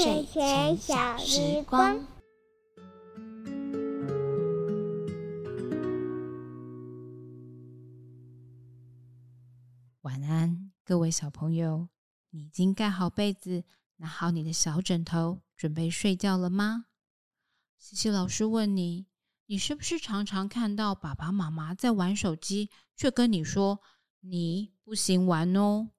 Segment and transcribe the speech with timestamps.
[0.00, 1.98] 睡前小时光。
[10.02, 11.88] 晚安，各位小朋友，
[12.30, 13.64] 你已经盖好被子，
[13.96, 16.84] 拿好你的小枕头，准备睡觉了吗？
[17.76, 19.06] 西西老师问你，
[19.46, 23.80] 你是不是常常看到爸爸妈妈在玩手机，却跟你说
[24.20, 25.90] 你不行玩哦？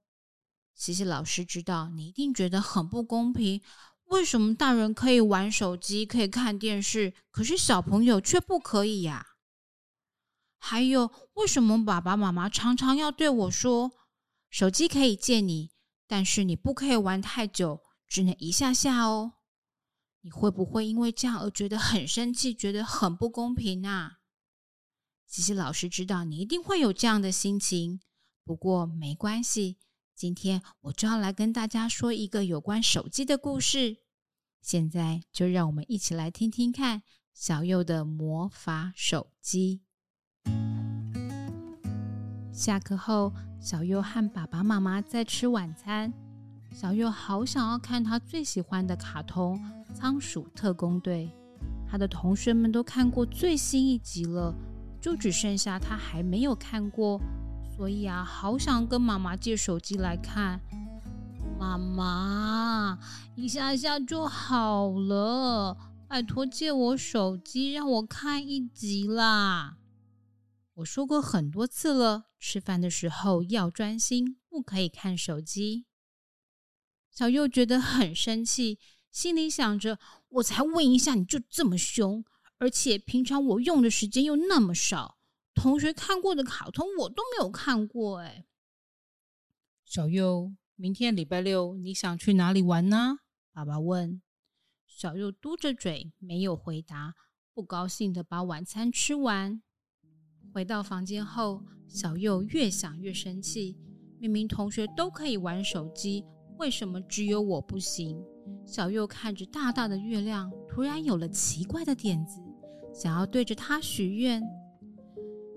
[0.79, 3.61] 西西老师知道你一定觉得很不公平，
[4.05, 9.25] 为什么大人可以玩手机，可以看电视，可是小朋友却不可以呀？
[10.57, 13.91] 还有，为什么爸爸妈妈常常要对我说，
[14.49, 15.71] 手机可以借你，
[16.07, 19.33] 但是你不可以玩太久，只能一下下哦？
[20.21, 24.19] 你会不会因为这样而觉得很生气，觉得很不公平啊？
[25.27, 27.99] 西西老师知道你一定会有这样的心情，
[28.45, 29.77] 不过没关系。
[30.19, 33.95] 今天我就要来跟大家说一个有关手机的故事。
[34.61, 37.03] 现在就让我们一起来听听看
[37.33, 39.79] 小佑的魔法手机。
[42.51, 46.11] 下课后，小佑和爸爸妈妈在吃晚餐。
[46.73, 49.57] 小佑好想要看他最喜欢的卡通
[49.95, 51.31] 《仓鼠特工队》，
[51.89, 54.53] 他的同学们都看过最新一集了，
[54.99, 57.21] 就只剩下他还没有看过。
[57.79, 60.59] 所以啊，好想跟妈妈借手机来看。
[61.57, 62.99] 妈妈，
[63.37, 69.77] 一下下就好了，拜托借我手机，让我看一集啦。
[70.73, 75.85] 我说过很多次了，吃饭的时候要专心，不可以看手机。
[77.09, 78.77] 小佑觉得很生气，
[79.09, 82.25] 心里想着：我才问一下你就这么凶，
[82.57, 85.18] 而且平常我用的时间又那么少。
[85.59, 88.45] 同学看过的卡通我都没有看过哎。
[89.83, 93.17] 小右，明天礼拜六你想去哪里玩呢？
[93.51, 94.21] 爸爸问。
[94.87, 97.13] 小右嘟着嘴没有回答，
[97.53, 99.61] 不高兴地把晚餐吃完。
[100.53, 103.77] 回到房间后，小右越想越生气。
[104.17, 106.25] 明明同学都可以玩手机，
[106.57, 108.17] 为什么只有我不行？
[108.65, 112.41] 小右看着大大的月亮，突然有了奇怪的点子，
[112.93, 114.41] 想要对着它许愿。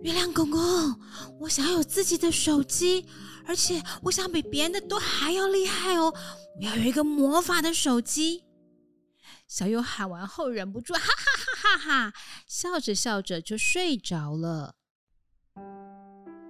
[0.03, 0.61] 月亮公公，
[1.39, 3.07] 我想要有自己的手机，
[3.47, 6.13] 而且我想比别人的都还要厉害哦！
[6.59, 8.43] 我要有一个魔法的手机。
[9.47, 11.07] 小优喊完后，忍不住哈哈
[11.57, 12.13] 哈哈哈，
[12.49, 14.75] 笑着笑着就睡着了。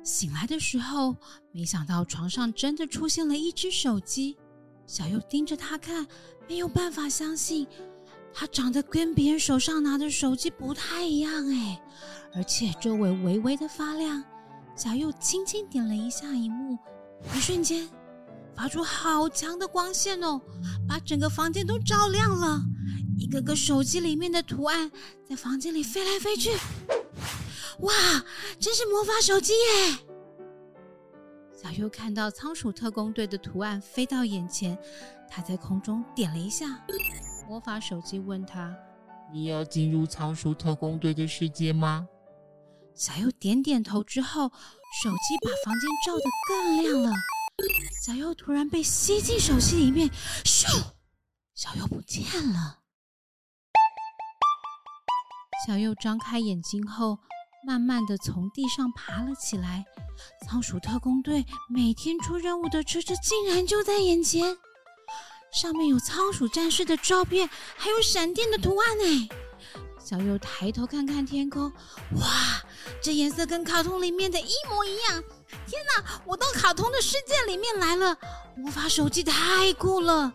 [0.03, 1.17] 醒来的时候，
[1.53, 4.39] 没想到床上真的出现了一只手机。
[4.87, 6.07] 小优盯着它看，
[6.49, 7.67] 没有办法相信。
[8.35, 11.81] 它长得跟别人手上拿的手机不太一样哎，
[12.35, 14.23] 而且周围微微的发亮。
[14.75, 16.79] 小右轻轻点了一下荧幕，
[17.35, 17.89] 一瞬间
[18.57, 20.41] 发出好强的光线哦，
[20.89, 22.61] 把整个房间都照亮了。
[23.19, 24.91] 一个个手机里面的图案
[25.29, 26.51] 在房间里飞来飞去。
[27.81, 27.93] 哇，
[28.59, 29.99] 真是魔法手机耶！
[31.55, 34.77] 小右看到仓鼠特工队的图案飞到眼前，
[35.31, 36.85] 他在空中点了一下。
[37.49, 38.75] 魔法手机问他
[39.33, 42.09] ：“你要进入仓鼠特工队的世界吗？”
[42.95, 47.13] 小右点点头之后，手机把房间照得更亮了。
[48.05, 50.09] 小右突然被吸进手机里面，
[50.45, 50.67] 咻！
[51.55, 52.81] 小右不见了。
[55.67, 57.19] 小右张开眼睛后，
[57.67, 59.85] 慢慢的从地上爬了起来。
[60.45, 64.57] 仓鼠特工队每天出任务的车车竟然就在眼前。
[65.53, 69.29] 上面有仓鼠战士的照片，还有闪电的图案呢。
[69.99, 71.71] 小佑抬头看看天空，
[72.17, 72.63] 哇，
[73.03, 75.23] 这颜色跟卡通里面的一模一样！
[75.67, 78.17] 天哪，我到卡通的世界里面来了！
[78.57, 80.33] 魔法手机太酷了！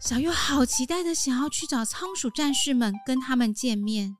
[0.00, 4.16] 小佑好期待的想要去找仓鼠战士们，跟他们见面。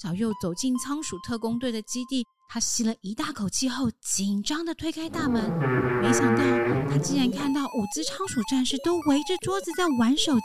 [0.00, 2.26] 小佑走进仓鼠特工队的基地。
[2.48, 5.50] 他吸了一大口气后，紧张地推开大门，
[6.00, 6.42] 没想到
[6.88, 10.42] 他竟然看到五只仓鼠战士都围着桌子在玩手机。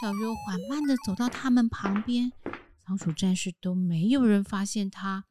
[0.00, 2.32] 小右缓慢地走到他们旁边，
[2.84, 5.26] 仓鼠战士都没有人发现他。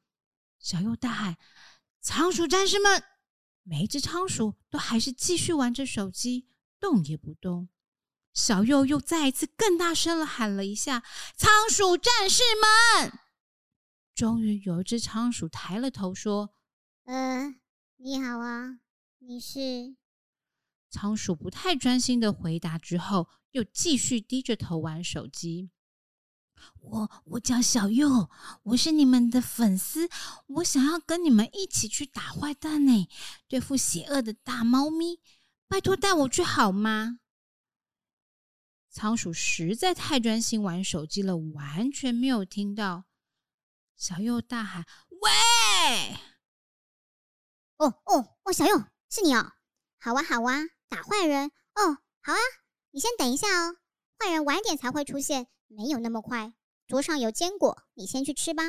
[0.59, 1.35] 小右大喊
[2.00, 3.03] ：“仓鼠战士们！”
[3.63, 6.47] 每一只仓鼠都还是继续玩着手机，
[6.80, 7.69] 动也不动。
[8.33, 11.03] 小右又再一次更大声地喊了一下
[11.35, 12.41] ：“仓鼠战士
[13.01, 13.19] 们！”
[14.15, 16.54] 终于有一只仓鼠抬了头说
[17.06, 17.56] ：“呃，
[17.98, 18.80] 你好啊，
[19.19, 19.95] 你是？”
[20.92, 25.71] 仓鼠不太专心的回答之后，又继续低着头玩手机。
[26.80, 28.30] 我我叫小右，
[28.62, 30.07] 我是你们的粉丝，
[30.45, 33.09] 我想要跟你们一起去打坏蛋呢，
[33.48, 35.19] 对付邪恶的大猫咪，
[35.68, 37.19] 拜托带我去好吗？
[38.89, 43.06] 仓鼠实在太专心玩手机了，完全没有听到。
[44.03, 44.85] 小右大喊
[45.21, 45.29] ：“喂！”
[47.79, 48.77] 哦哦哦，小右，
[49.09, 49.53] 是你哦！
[49.97, 50.59] 好啊好啊，
[50.89, 52.38] 打坏人哦，好啊，
[52.91, 53.77] 你先等一下哦，
[54.19, 56.53] 坏人晚点才会出现，没有那么快。
[56.85, 58.63] 桌上有坚果，你先去吃吧。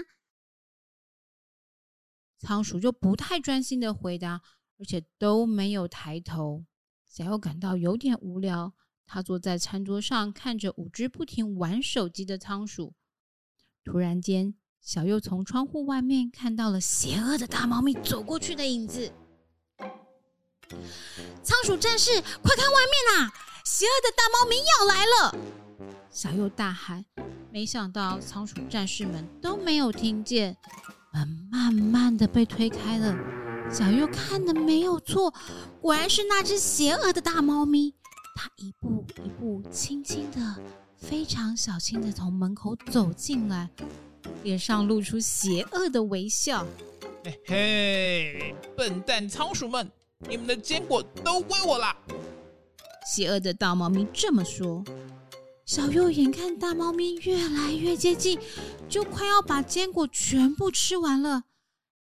[2.38, 4.40] 仓鼠就不太专心的回答，
[4.78, 6.64] 而且都没有抬头。
[7.04, 8.72] 小右感到有点无聊，
[9.04, 12.94] 他坐在餐桌上看着五只不停玩手机的仓鼠。
[13.82, 14.54] 突然间，
[14.84, 19.10] 小右从窗户外面看到了邪恶的大猫咪走过去的影子。
[21.42, 23.32] 仓鼠战士，快看外面啊！
[23.64, 25.34] 邪恶的大猫咪要来了！
[26.10, 27.02] 小右大喊。
[27.50, 30.54] 没想到仓鼠战士们都没有听见，
[31.14, 33.16] 门慢慢的被推开了。
[33.72, 35.32] 小右看的没有错，
[35.80, 37.94] 果然是那只邪恶的大猫咪。
[38.36, 40.62] 它一步一步，轻轻的，
[40.94, 43.70] 非常小心的从门口走进来，
[44.42, 46.66] 脸上露出邪恶的微笑。
[47.24, 49.90] 嘿嘿，笨蛋仓鼠们，
[50.28, 51.96] 你们的坚果都归我啦！
[53.06, 54.84] 邪恶的大猫咪这么说。
[55.64, 58.38] 小右眼看大猫咪越来越接近，
[58.88, 61.44] 就快要把坚果全部吃完了。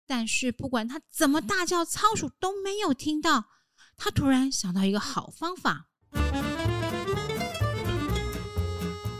[0.04, 3.44] 但是不管他怎么大叫，仓鼠都没有听到。
[3.96, 5.86] 他突然想到一个好方法，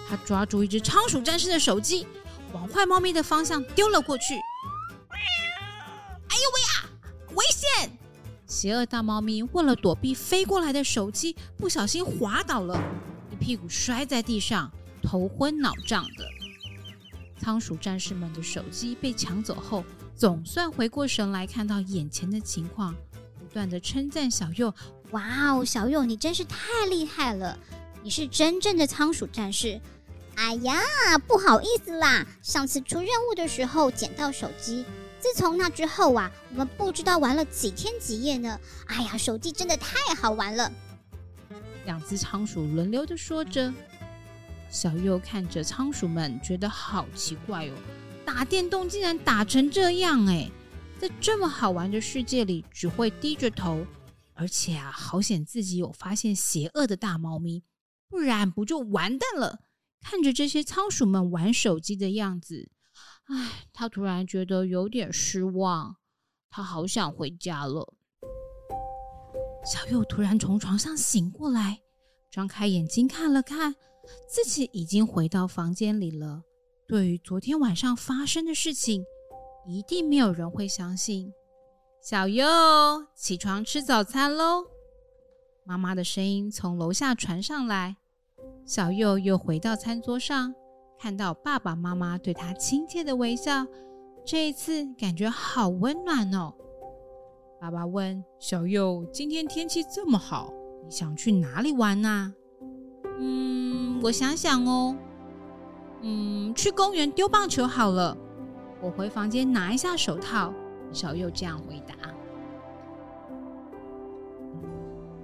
[0.09, 2.05] 他抓住一只仓鼠战士的手机，
[2.53, 4.35] 往坏猫咪的方向丢了过去。
[6.29, 6.91] 哎呦喂呀！
[7.35, 7.91] 危险！
[8.47, 12.79] 邪恶大猫咪为了躲避飞过来的手机，不小心滑倒了。
[13.31, 14.71] 一屁股摔在地上，
[15.03, 16.27] 头昏脑胀的。
[17.39, 19.85] 仓鼠战士们的手机被抢走后，
[20.15, 22.95] 总算回过神来，看到眼前的情况，
[23.39, 24.73] 不断的称赞小右
[25.13, 27.59] ：“哇哦，小右你真是太厉害了！
[28.03, 29.81] 你是真正的仓鼠战士。”
[30.37, 30.75] 哎呀，
[31.27, 34.85] 不好意思啦，上次出任务的时候捡到手机，
[35.19, 38.59] 自从那之后啊，我们不知道玩了几天几夜呢。
[38.87, 40.71] 哎呀，手机真的太好玩了。
[41.85, 43.73] 两只仓鼠轮流的说着，
[44.71, 47.75] 小右看着仓鼠们，觉得好奇怪哦，
[48.25, 50.51] 打电动竟然打成这样哎，
[51.01, 53.87] 在这么好玩的世界里，只会低着头，
[54.35, 57.63] 而且啊，好险自己有发现邪恶的大猫咪，
[58.09, 59.61] 不然不就完蛋了。
[60.03, 62.71] 看着这些仓鼠们玩手机的样子，
[63.25, 65.97] 哎，他突然觉得有点失望，
[66.51, 67.95] 他好想回家了。
[69.65, 71.81] 小佑突然从床上醒过来，
[72.31, 73.77] 张开眼睛看了看，
[74.29, 76.43] 自己已经回到房间里了。
[76.89, 79.05] 对于昨天晚上发生的事情，
[79.67, 81.33] 一定没有人会相信。
[82.03, 82.45] 小佑，
[83.15, 84.65] 起床吃早餐喽！
[85.65, 87.99] 妈妈的声音从楼下传上来。
[88.65, 90.55] 小佑又回到餐桌上，
[90.99, 93.67] 看到爸爸妈妈对他亲切的微笑，
[94.25, 96.55] 这一次感觉好温暖哦。
[97.61, 100.53] 爸爸问小佑：“今天天气这么好，
[100.85, 102.35] 你想去哪里玩呢
[103.19, 104.97] ？”“嗯，我想想哦，
[106.01, 108.17] 嗯，去公园丢棒球好了。”
[108.81, 110.53] 我回房间拿一下手套。
[110.93, 111.95] 小佑这样回答。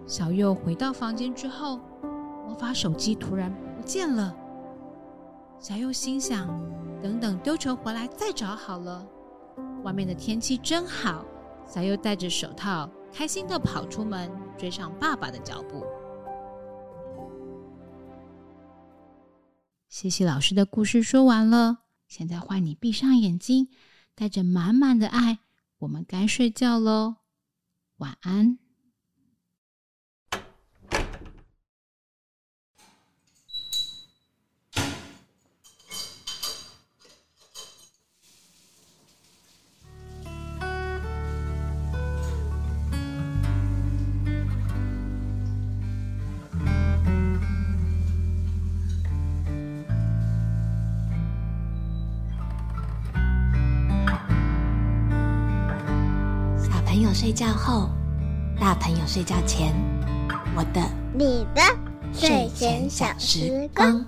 [0.06, 1.78] 小佑回到房间之后，
[2.48, 4.34] 魔法手机突然不见了。
[5.60, 6.48] 小右心想
[7.02, 9.06] ：“等等丢球回来再找好了。”
[9.84, 11.26] 外面的天气真好。
[11.66, 15.84] 小右戴着手套，开心的跑出门，追上爸爸的脚步。
[19.90, 23.68] 谢谢老师的故事说完了，现在换你闭上眼睛，
[24.14, 25.40] 带着满满的爱，
[25.80, 27.16] 我们该睡觉喽，
[27.98, 28.58] 晚安。
[57.28, 57.90] 睡觉后，
[58.58, 59.75] 大朋友睡觉前，
[60.56, 60.80] 我的、
[61.14, 61.61] 你的
[62.11, 64.06] 睡前小时光。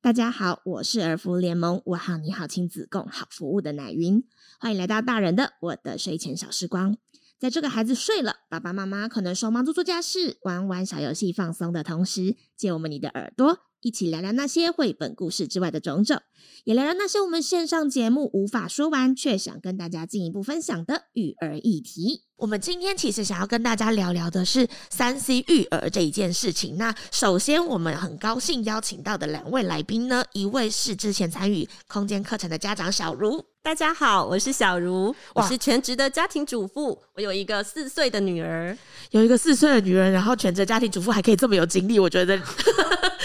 [0.00, 4.22] 大家好，我是儿福联盟我好你好亲子共好服务的奶云，
[4.60, 6.96] 欢迎来到大人的我的睡前小时光。
[7.36, 13.58] 在这个孩子睡了，爸爸妈妈可能手忙着做家事、玩玩小游戏放松的同时，借我们你的耳朵。
[13.86, 16.20] 一起聊聊那些绘本故事之外的种种，
[16.64, 22.24] 也聊聊那些我们线上节目无法说完却想跟大家进一步分享的育儿议题。
[22.34, 26.76] 我们今天其实想要跟大家聊聊的是三 C 育儿这一件事情。
[26.76, 33.40] 那首先，我们很高兴邀请到的两位来宾呢，一位是之前参与空间课程的家长小茹。
[33.62, 38.76] 大家好，我是小茹，我是全职的家庭主妇，我有一个四岁的女儿，
[39.12, 42.36] 有一个四岁的女儿，然后全职家庭主妇还可以这么有精力，我觉得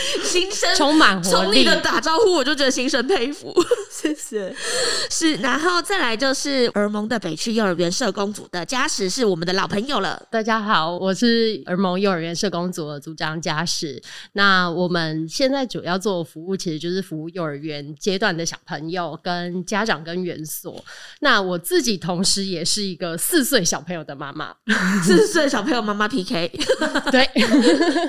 [0.24, 1.46] 心生充满活力。
[1.46, 3.54] 从你的打招呼，我就觉得心生佩服，
[3.92, 4.54] 谢谢。
[5.10, 10.22] 是，然后再来就是儿盟的北区幼儿园社工组的家实，是我们的老朋友了。
[10.32, 14.02] 大家好，我是儿盟幼儿园社工组的组长家实。
[14.34, 20.84] 那我们现在主要做服务，其实就是服务幼儿园阶段的小朋友跟家长跟园所。
[21.20, 24.54] 那我自己同时也是一个四岁小朋友的妈妈，
[25.04, 26.50] 四岁小朋友妈妈 PK。
[27.12, 27.30] 对，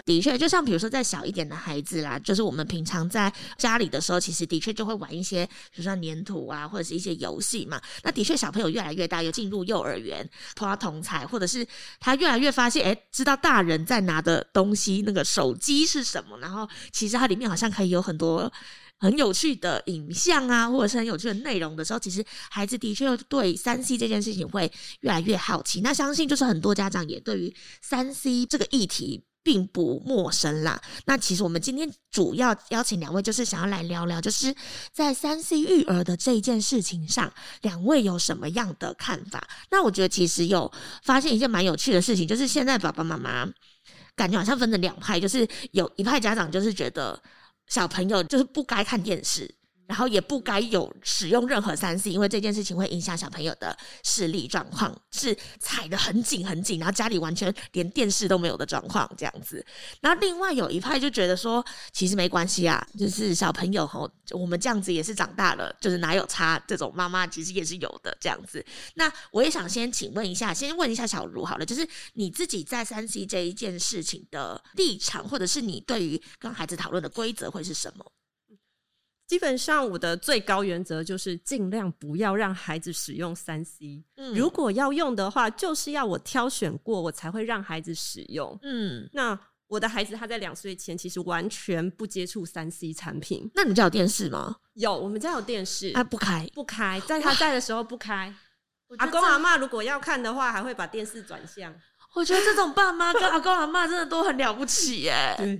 [0.07, 7.81] 的确，就像比如说再小一点的孩子啦，就是我们平常在家里的时候，其实的确就会玩一些，比如说粘土啊，或者是一些游戏嘛。
[8.03, 11.67] 那的确，小朋友越来越大，又进入幼儿园，碰到同侪，或者是
[12.01, 18.53] 他越来越发现，哎，知道大人在拿的东西，那个手机是什么，然后其实它里面好像可以有很多。
[18.99, 24.71] 很有趣的影像啊，或者是很有趣的内容的时候，其实孩子的确对三 C 这件事情会
[25.01, 25.81] 越来越好奇。
[25.81, 30.81] 那相信就是很多家长也对于三 C 这个议题并不陌生啦。
[31.07, 34.55] 那其实我们今天主要邀请两位，就是想要来聊聊，就是
[34.93, 37.33] 在三 C 育儿的这一件事情上，
[37.63, 39.47] 两位有什么样的看法？
[39.71, 40.71] 那我觉得其实有
[41.03, 43.49] 发现一件蛮有趣的事情，就是现在爸爸妈妈
[44.15, 47.23] 感觉好像分成两派，就是有一派家长就是觉得。
[47.69, 49.55] 小朋友就是不该看电视。
[49.93, 59.63] 然后也不该有使用任何三 C，因为这件事情会影响小朋友的视力状况，是踩得很紧很紧，然后家里完全连电视都没有的状况这样子。
[60.01, 66.59] 然后另外有一派就觉得说，其实没关系啊，就是小朋友吼，我们这样子也是长大了，就是哪有差？
[66.67, 68.65] 这种妈妈其实也是有的这样子。
[68.95, 78.11] 那我也想先请问一下，先问一下小如好了，就是你自己在三 C 这一件事情的立场，或者是你对于跟孩子讨论的规则会是什么？
[79.33, 84.05] 基本上，我的最高原则就是尽量不要让孩子使用三 C。
[84.17, 88.59] 嗯，如果要用的话，就是要我挑选过，我才会让孩子使用。
[88.61, 93.51] 嗯，那我的孩子他在两岁前其实完全不接触三 C 产品。
[93.55, 94.57] 那你们家有电视吗？
[94.75, 95.93] 有，我们家有电视。
[95.93, 98.35] 他不开，不开，在他在的时候不开。
[98.99, 101.75] 阿公阿妈如果要看的话，还会把电视转向。
[102.15, 105.35] 我觉得这种爸妈跟阿公阿嬷真的都很了不起耶。
[105.39, 105.59] 对，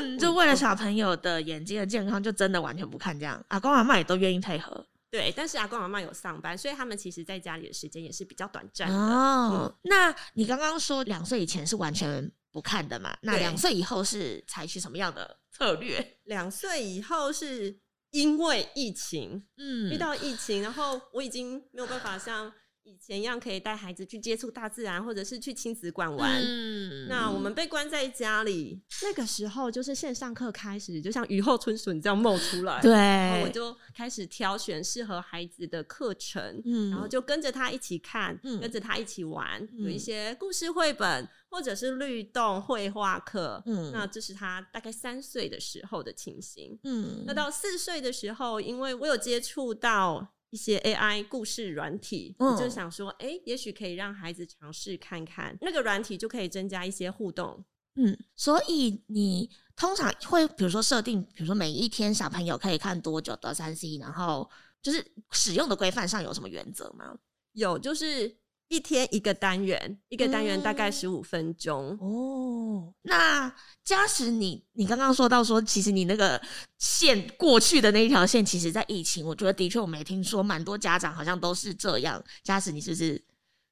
[0.00, 3.42] 嗯，就为了小朋友的眼睛的健康，就真的完全不看这样。
[3.48, 4.86] 阿公阿嬷也都愿意配合。
[5.10, 8.94] 对，但是阿公阿嬷有上班，所以他们其实在家里的时间也是比较短暂的。
[8.94, 13.16] 哦，嗯、那你刚刚说两岁以前是完全不看的嘛？
[13.22, 16.16] 那两岁以后是采取什么样的策略？
[16.24, 17.78] 两岁以后是
[18.10, 22.52] 因为疫情，嗯，遇到疫情，然后我已经没有办法像。
[22.84, 26.38] 以前一样可以带孩子去接触大自然，或者是去亲子馆玩。
[26.42, 32.82] 嗯，那我们被关在家里，那个时候就是线上课开始，就像雨后春笋这样冒出来。
[32.82, 43.62] 对，我就开始挑选适合孩子的课程，嗯，然后就跟着他一起看，嗯，跟着他一起玩，有一些故事绘本或者是律动绘画课。
[43.64, 46.78] 嗯，那这是他大概三岁的时候的情形。
[46.84, 50.33] 嗯，那到四岁的时候，因为我有接触到。
[50.54, 57.64] 一些 AI 故事软体，我就想说，哎、欸，也许可以让孩子尝试看看，那个软体就可以增加一些互动。
[57.96, 64.48] 嗯，所以你通常会比如说设定，比如说每一天小朋友可以看多久的三 C，然后
[64.80, 67.18] 就是使用的规范上有什么原则吗？
[67.54, 68.36] 有，就是。
[68.68, 71.96] 一天一个单元，一个单元大概十五分钟。
[72.00, 72.08] 嗯。
[72.08, 73.54] 哦，那
[73.84, 76.40] 嘉实你你刚刚说到说，其实你那个
[76.78, 82.22] 线过去的那一条线，其实在疫情，我觉得的确我没听说，蛮多家长好像都是这样。
[82.42, 83.22] 嘉实你是不是？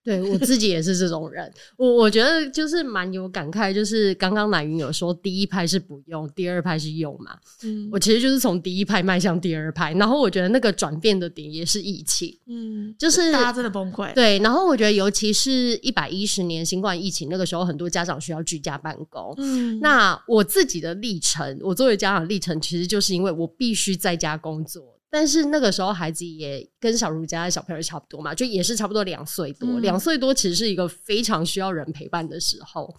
[0.04, 24.82] 对，我自己也是这种人，我我觉得就是蛮有感慨，就是刚刚乃云有说第一拍是不用，第二拍是用嘛，嗯，我其实就是从第一拍迈向第二拍，然后我觉得那个转变的点也是疫情，嗯，就是大家真的崩溃，对，然后我觉得尤其是一百一十年新冠疫情那个时候，很多家长需要居家办公，嗯，那我自己的历程，我作为家长的历程，其实就是因为我必须在家工作。
[25.12, 32.97] 但是那个时候孩子也跟小如家的小朋友差不多嘛，就也是差不多两岁多，两岁多其实是一个非常需要人陪伴的时候，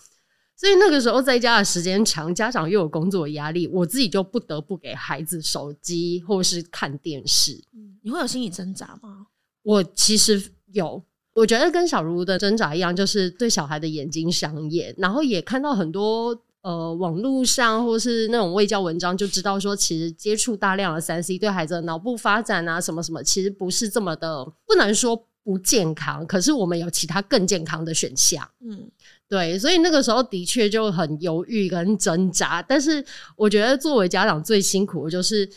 [0.55, 7.63] 所以那个时候在家的时间长，家长又有工作压力，我自己就不得不给孩子手机或是看电视。
[8.03, 9.25] 你会有心理挣扎吗？
[9.63, 11.03] 我其实有，
[11.33, 16.43] 我觉得跟小如的挣扎一样，就是对小孩的眼睛伤眼，然后也看到很多。
[16.63, 26.25] 呃网络上或是那种卫教文章，就知道说，其实接触大量的三 C 对孩子的脑部发展啊什么什么，其实不是这么的，不能说不健康。
[26.25, 28.49] 可是我们有其他更健康的选项。
[28.67, 28.89] 嗯，
[29.29, 32.61] 对，所以那个时候的确就很犹豫跟挣扎。
[32.61, 33.05] 但是
[33.35, 35.47] 我觉得作为家长最辛苦的就是。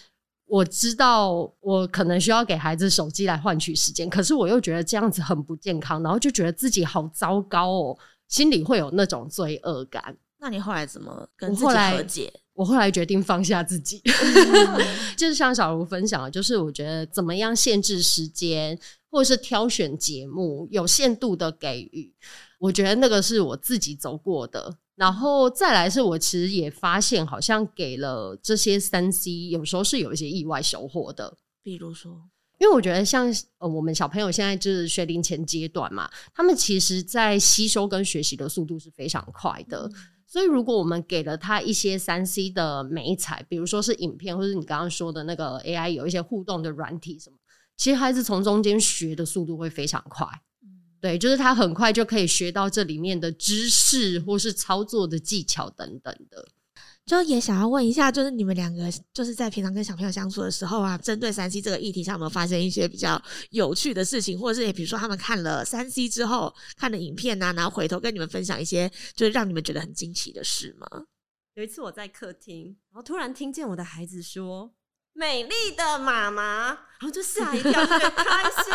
[0.48, 7.98] 我知道我可能需要给孩子手机来换取时间，可是我又觉得这样子很不健康，然后就觉得自己好糟糕哦，
[8.28, 10.16] 心里会有那种罪恶感。
[10.38, 12.32] 那你后来怎么跟自己和解？
[12.52, 14.02] 我后来决定放下自己，
[15.16, 18.78] 就是像小茹分享的，就是我觉得怎么样限制时间，
[19.10, 22.14] 或者是挑选节目，有限度的给予，
[22.58, 24.78] 我觉得那个是我自己走过的。
[24.94, 31.36] 然后再来是我其实也发现，好像给了这些三 C，有时候是有一些意外收获的。
[31.62, 32.12] 比如说，
[32.58, 39.86] 因为我觉得像呃我们小朋友现在就是学龄前阶段嘛，他们其实在吸收跟学习的速度是非常快的。
[39.86, 39.94] 嗯、
[40.36, 47.38] 所以如果我们给了他一些三 C 的美彩，比如说是影片，或者你刚刚说的那个 AI 有一些互动的软体什么，
[47.74, 50.28] 其实孩子从中间学的速度会非常快。
[51.00, 56.46] 对，就是他很快就可以学到这里面的知识，或是操作的技巧等等的。
[57.06, 63.20] 就也想要问一下，就是你们两个就是在平常跟小朋友相处的时候啊，针对三 C 这个议题上，有没有发生一些比较
[63.50, 70.86] 有趣的事情，或者是也比如说他们看了三 C 之后看的影片啊，然后回头跟你们分享一些，就是让你们觉得很惊奇的事吗？
[71.54, 74.74] 有一次我在客厅，然后突然听见我的孩子说。
[75.18, 76.66] 美丽的妈妈，
[77.00, 78.72] 然后就吓一跳，就很开心，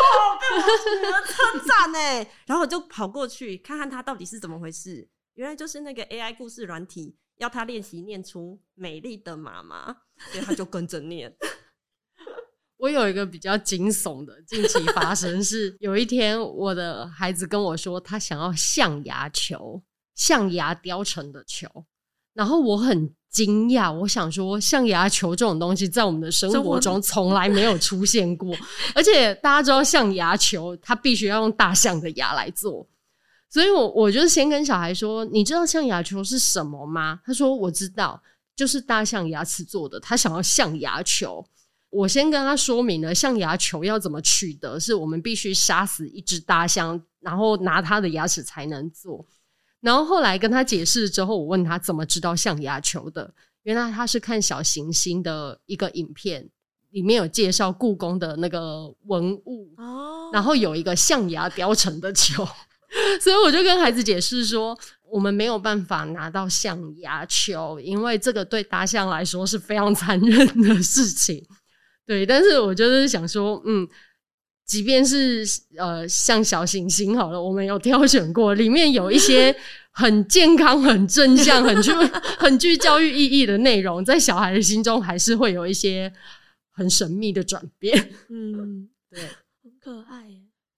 [0.00, 5.08] 哇，被我称赞哎，然后我就跑过去看看他到底是怎么回事。
[5.34, 9.96] 原来就是那个 AI 故事软体要他练习念出“美丽的妈妈”，
[10.32, 11.34] 所以他就跟着念。
[12.78, 19.82] 我有一个比较惊悚的近期发生是，有一天我的孩子跟我说，他想要象牙球，
[20.14, 21.86] 象牙雕成的球，
[22.34, 23.14] 然后我很。
[23.32, 23.90] 惊讶！
[23.90, 28.54] 我想说，象牙球这种东西在我们的生活中 从来没有出现过，
[28.94, 32.86] 而且大家知道，象牙球它必须要用大象的牙来做，
[33.52, 38.22] 所以我我就先跟小孩说：“你知道象牙球是什么吗？”他说：“我知道，
[38.56, 41.44] 就是大象牙齿做的。”他想要象牙球，
[41.90, 49.26] 我先跟他说明了象牙球要怎么取得，是我们必须杀死一只大象，然后拿它的牙齿才能做。
[49.80, 53.34] 然后后来跟他解释之后，我问他怎么知道象牙球的？
[53.64, 56.48] 原来他是看小行星的一个影片，
[56.88, 62.48] 里面有介绍故宫的那个文物哦，然后有一个象牙雕成的球，
[63.20, 64.78] 所以我就跟孩子解释说，
[65.10, 71.44] 我们没有办法拿到象牙球，因为这个对大象来说是非常残忍的事情。
[72.06, 73.88] 对，但是我就是想说，嗯。
[74.64, 75.44] 即便是
[75.76, 79.54] 呃像小行星好了，我们有挑选过，里面有一些
[79.90, 81.90] 很健康、很正向、很具
[82.38, 86.10] 很具教育意义的内容，在小孩的心中还是会有一些
[86.70, 88.14] 很神秘的转变。
[88.30, 89.20] 嗯，对，
[89.62, 90.21] 很可爱耶，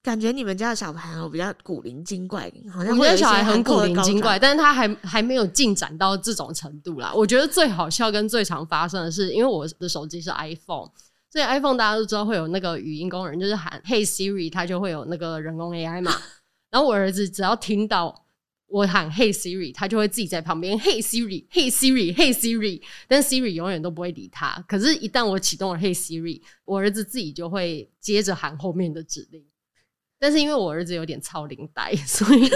[0.04, 7.10] 感觉你们家的小朋友比较古灵精怪，好像我的小孩很古灵精怪，但是他还还没有进展到这种程度啦。
[7.14, 10.90] 我觉得最好笑跟最常发生的是，因为我的手机是 iPhone。
[11.30, 16.12] 所以 iPhone 大家都知道会有那个语音功能，就是喊 Hey Siri，它就会有那个人工 AI 嘛。
[16.70, 18.26] 然后我儿子只要听到
[18.66, 22.82] 我喊 Hey Siri，他就会自己在旁边 Hey Siri，Hey Siri，Hey Siri。
[23.08, 24.62] 但 Siri 永远都不会理他。
[24.68, 29.42] 可是，一旦我启动了 Hey Siri，我儿子自己就会接着喊后面的指令。
[30.18, 32.50] 但是因为我儿子有点超龄呆， 所以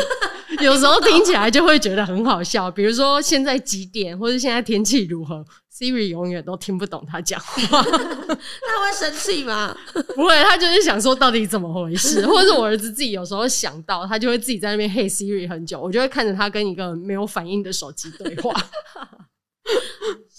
[0.60, 2.70] 有时候听起来就会觉得很好笑。
[2.70, 5.44] 比如说现在几点，或者现在天气如何。
[5.70, 9.76] Siri 永远都听不懂他讲话， 他会生气吗？
[10.16, 18.52] 不会，他就是想说到底怎么回事，或者是我儿子自己有时候想到，他就会自己在那边 Hey Siri 很久，我就会看着他跟一个没有反应的手机对话。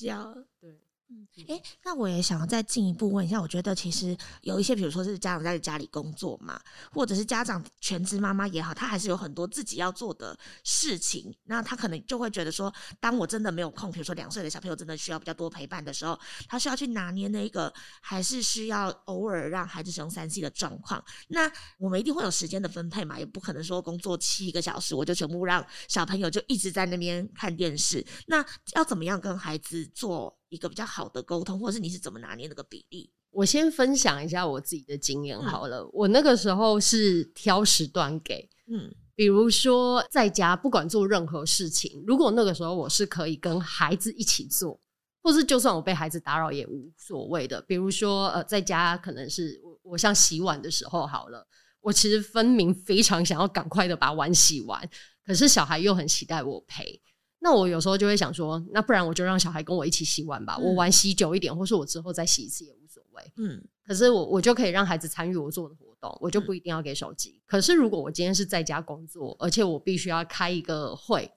[1.48, 6.60] 哎、那我也想要再进一步问一下，我觉得其实有一些，比如说是家长在家里工作嘛，
[6.92, 11.36] 或者是家长全职妈妈也好，他还是有很多自己要做的事情。
[11.46, 21.04] 那他可能就会觉得说，当我真的没有空，比如说两岁的小朋友真的需要比较多陪伴的时候，他需要去拿捏那个，还是需要偶尔让孩子使用三 C 的状况。
[21.28, 28.06] 那我们一定会有时间的分配嘛，也不可能说工作七个小时，我就全部让小朋友就一直在那边看电视。
[28.28, 33.10] 那要怎么样跟孩子做一个比较好的沟通，或是你是怎么拿捏那个比例？
[33.32, 35.82] 我先分享一下我自己的经验好了。
[35.82, 44.82] 嗯、我那个时候是挑时段给，嗯，比如说在家不管做任何事情，如果那个时候我是可以跟孩子一起做，
[45.22, 47.62] 或是就算我被孩子打扰也无所谓的。
[47.62, 51.48] 比如说呃，在家可能是我我像洗碗的时候好了，
[51.82, 54.90] 我其实分明非常想要赶快的把碗洗完，
[55.24, 57.00] 可是小孩又很期待我陪。
[57.42, 63.24] 那我有时候就会想说，那不然我就让小孩跟我一起洗碗吧，嗯、我玩洗久一点，或是我之后再洗一次也无所谓。
[63.38, 67.32] 嗯，可是我我就可以让孩子参与我做的活动，我就不一定要给手机。
[67.38, 71.32] 嗯、可是如果我今天是在家工作，而且我必须要开一个会，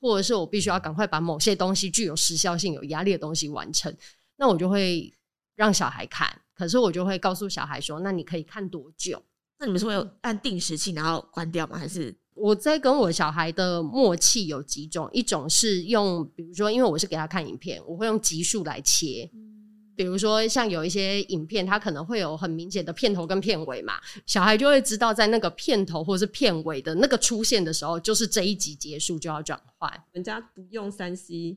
[0.00, 3.94] 或者是我必须要赶快把某些东西具有时效性、有压力的东西完成，
[4.36, 5.12] 那我就会
[5.54, 6.40] 让小孩看。
[6.54, 9.22] 可是我就会告诉小孩说，那你可以看多久？
[9.58, 11.76] 那你们是会有按定时器然后关掉吗？
[11.76, 12.16] 还是？
[12.36, 19.28] 我在跟我小孩的默契有几种，一种是用，比如说，因为我是给他看影片，我会用集数来切。
[19.96, 23.94] 比如说，像有一些影片，它可能会有很明显的片头跟片尾嘛，
[24.26, 29.90] 小孩就会知道，在那个片头或是片尾的那个出现的时候，就是这一集结束就要转换。
[30.12, 31.56] 人家不用三 C，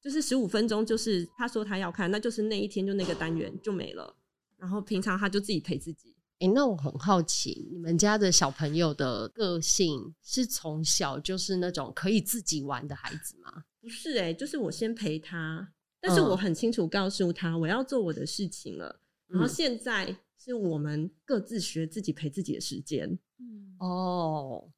[0.00, 4.14] 就是十五分钟，就是他说他要看，那就是那一天就那个单元就没了，
[4.56, 6.14] 然后平常他就自己陪自己。
[6.42, 13.62] 哎、欸，那我很好奇，你们家的小朋友的个性是从小就是那种可以自己玩的孩子吗？
[13.80, 23.08] 不是、欸，哎，就是我先陪他，但是我很清楚告诉他我要做我的事情了，嗯、然后现在是我们各自学自己陪自己的时间。
[23.38, 24.68] 嗯，哦。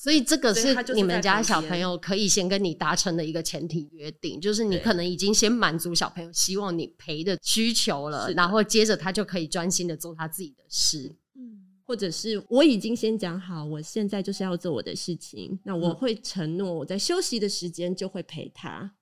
[0.00, 11.12] 所以这个是你们家小朋友可以先跟你达成的一个前提约定，就是你可能已经先满足小朋友希望你陪的需求了，然后接着他就可以专心的做他自己的事。
[11.34, 18.92] 嗯，或者是我已经先讲好，我现在就是要做我的事情，那我会承诺我在休息的时间就会陪他，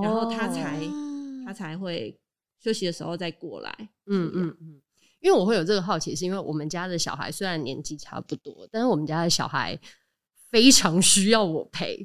[0.00, 0.80] 然后他才
[1.44, 2.16] 他才会
[2.62, 3.76] 休息的时候再过来。
[4.06, 4.80] 嗯嗯嗯，
[5.18, 9.76] 因为我会有这个好奇，是因为我们家的小孩虽然年纪差不多，但是我们家的小孩。
[10.50, 12.04] 非常需要我陪，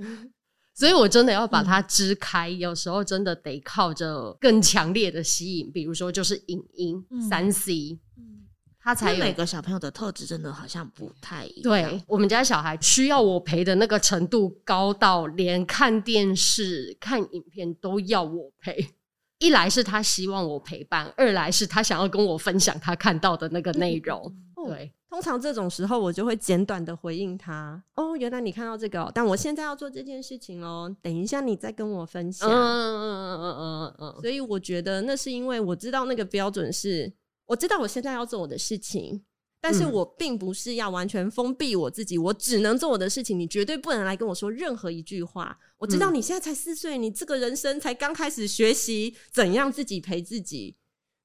[0.73, 2.49] 所以我真的要把它支开。
[2.49, 8.45] 嗯、有时候真的得靠着更强烈的吸引，比如说就是影音三 C，嗯，
[8.79, 9.19] 他才有。
[9.19, 11.63] 每个小朋友的特质真的好像不太一样。
[11.63, 18.93] 对，我们家小孩需要我陪的那个程度高到连看电视、看影片都要我陪。
[19.39, 24.23] 一来是他希望我陪伴，二来是他想要跟我分享他看到的那个内容。
[24.27, 24.91] 嗯、对。
[25.07, 34.21] 通常这种时候，我就会简短的回应他：“哦，原来你看到这个哦，但我现在要做这件事情喽，等一下你再跟我分享。”嗯嗯嗯嗯嗯嗯。
[34.21, 37.13] 所以我觉得那是因为我知道那个标准是，
[37.45, 39.23] 我知道我现在要做我的事情，
[39.61, 45.57] 但是我并不是要完全封闭我自己，我只能做我的事情，你绝对不能来跟我说任何一句话。
[45.77, 50.75] 我知道你现在才四岁，你这个人生才刚开始学习怎样自己陪自己。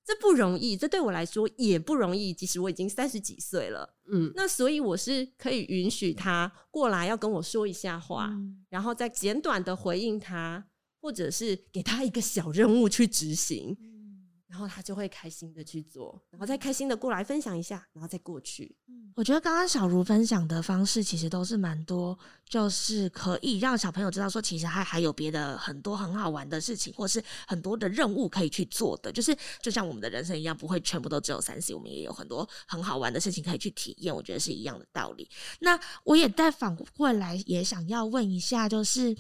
[0.05, 2.33] 这不容易，这对我来说也不容易。
[2.33, 10.67] 即使我已经三十几岁了，嗯，那所以我是可以允许他过来要跟我说一下话，嗯，然后再简短的回应他，
[11.01, 13.77] 或者是给他一个小任务去执行。
[14.51, 18.77] 然后他就会开心的去做，然后再开心的过来分享一下，然后再过去。
[18.89, 29.13] 嗯，我觉得刚刚小茹分享的方式其实都是蛮多，就是可以让小朋友知道说，其实还还有别的很多很好玩的事情，或是很多的任务可以去做的。
[29.13, 34.13] 就是就像我们的人生一样，不会全部都只有三 C，我们也有很多很好玩的事情可以去体验。
[34.13, 35.31] 我觉得是一样的道理。
[35.61, 39.17] 那我也再反过来也想要问一下，就是。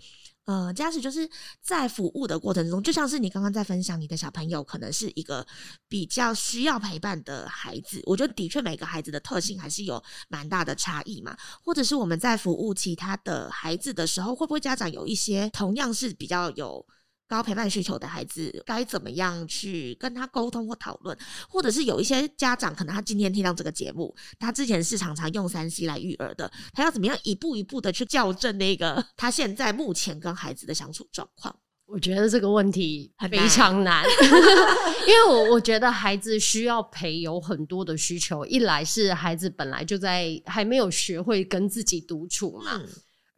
[0.50, 1.30] 呃，嘉实就是
[1.62, 5.46] 在服务的过程中，就像是你刚刚在分享，你的小朋友可能是一个
[5.88, 8.02] 比较需要陪伴的孩子。
[8.04, 11.36] 我觉得的确每个孩子的特性还是有蛮大的差异嘛。
[11.62, 16.84] 或者是我们在服务其他的孩子的时候，会不会家长有一些同样是比较有
[17.30, 21.16] 高陪伴需求的孩子，该怎么样去跟他沟通或讨论？
[21.48, 31.54] 或者是有一些家长，可能他今天听到这个节目，他之前是常常用三 C 来育儿的，他要怎么样一步一步的去校正那个他现在目前跟孩子的相处状况？
[31.86, 34.04] 我觉得这个问题非常难，
[35.06, 42.72] 因为我我觉得孩子需要陪有很多的需求，一来是孩子本来就在还没有学会跟自己独处嘛。
[42.74, 42.88] 嗯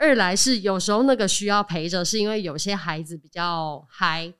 [0.03, 4.35] 二来是有时候那个需要陪着，是因为有些孩子比较嗨，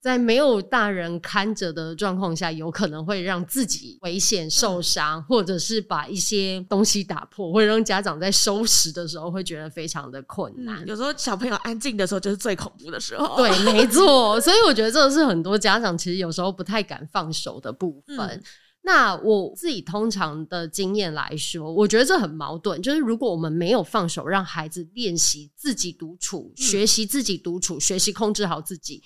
[0.00, 10.84] 在没有大人看着的状况下，有可能会让自己危险受伤，或者是把一些东西打破，会让家长在收拾的时候会觉得非常的困难。
[10.84, 13.36] 有时候小朋友安静的时候就是最恐怖的时候。
[13.36, 14.40] 对，没错。
[14.42, 18.18] 所以我觉得这个是很多家长其实有时候不太敢放手的部分。
[18.18, 18.42] 嗯
[18.80, 22.80] 那我自己通常的经验来说，我觉得这很矛盾。
[22.80, 29.02] 就是如果我们没有放手，让孩子练习自己独处，嗯、学习自己独处，学习控制好自己，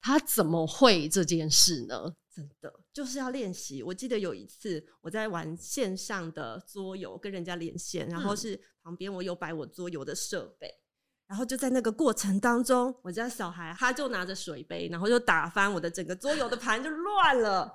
[0.00, 2.14] 他怎么会这件事呢？
[2.34, 3.82] 真的就是要练习。
[3.82, 17.70] 我记得有一次我在玩线上的桌游，跟人家连线，然后是旁边我有摆我桌游的设备，嗯、然后就在那个过程当中，我家小孩他就拿着水杯，然后就打翻我的整个桌游的盘，就乱了。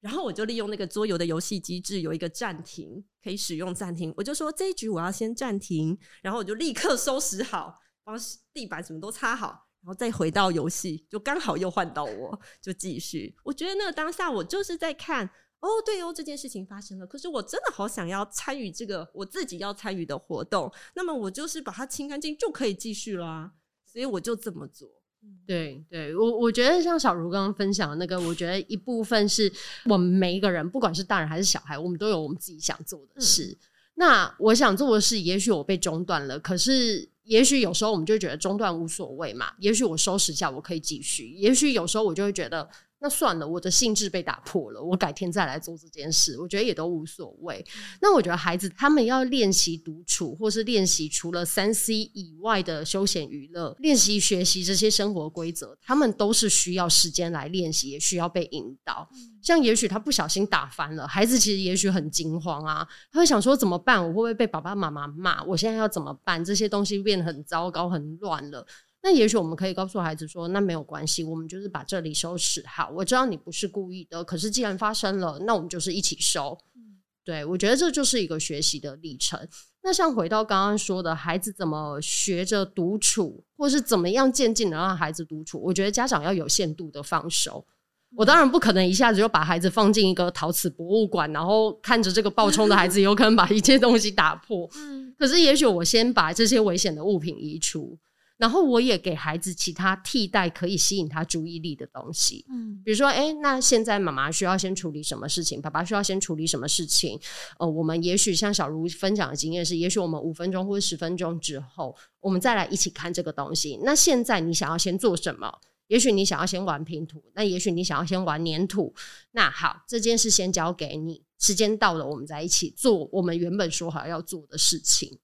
[0.00, 4.12] 然后我就利用那个桌游的游戏机制，有一个暂停，可以使用暂停。
[4.16, 8.16] 我就说这一局我要先暂停，然后我就立刻收拾好，帮
[8.52, 13.34] 地板什么都擦好，然后再回到游戏，就刚好又换到我，就继续。
[13.44, 15.30] 我觉得那个当下我就是在看。
[15.60, 24.97] 哦，对哦，这件事情发生了，可是我真的好想要参与这个我自己要参与的活动，那么我就是把它清干净就可以继续啦，所以我就这么做。
[25.46, 29.50] 对，对我我觉得像小茹刚刚分享的那个，我觉得一部分是
[29.86, 33.44] 我们每一个人，不管是大人还是小孩，我们都有我们自己想做的事。
[33.44, 33.56] 嗯、
[33.94, 42.68] 那我想做的事，也许我被中断了，可是也许有时候我们就觉得中断无所谓嘛，也许我收拾一下，我可以继续，也许有时候我就会觉得。
[43.00, 47.64] 那算了，我的兴致被打破了，我改天再来做这件事，我觉得也都无所谓。
[48.00, 59.08] 那我觉得孩子他们要练习独处，或是练习除了三 C 以外的休闲娱乐，练习学习这些生活规则，他们都是需要时间来练习，也需要被引导。
[59.40, 64.02] 像也许他不小心打翻了，孩子其实也许很惊慌啊，他会想说怎么办？
[64.02, 65.42] 我会不会被爸爸妈妈骂？
[65.44, 66.44] 我现在要怎么办？
[66.44, 68.66] 这些东西变得很糟糕，很乱了。
[69.08, 72.90] 那也许我们可以告诉孩子说：“那没有关系，我们就是把这里收拾好。
[72.94, 76.58] 我知道你不是故意的，可是既然发生了，那我们就是一起收。
[76.76, 79.40] 嗯、对，我觉得这就是一个学习的历程。
[79.82, 85.58] 那像回到刚刚说的，孩子怎么学着独处，或是怎么样渐进的让孩子独处？
[85.62, 87.64] 我觉得家长要有限度的放手。
[88.10, 94.68] 嗯、我当然不可能一下子就把孩子放进一个陶瓷博物馆，然后看着这个暴冲的孩子 有可能把一切东西打破。
[94.76, 97.98] 嗯、可是也许我先把这些危险的物品移除。”
[98.38, 105.60] 然后我也给孩子其他替代可以吸引他注意力的东西，嗯，比如说，哎，那现在妈妈需要先处理什么事情？
[105.60, 107.18] 爸爸需要先处理什么事情？
[107.58, 113.76] 呃，我们也许像小茹分享的经验是，也许我们五分钟或者十分钟之后，我们再来一起看这个东西。
[113.82, 115.52] 那现在你想要先做什么？
[115.88, 118.94] 也许你想要先玩拼图，那也许你想要先玩粘土。
[119.32, 125.18] 那好，这件事先交给你，时间到了，我们再一起做我们原本说好要做的事情。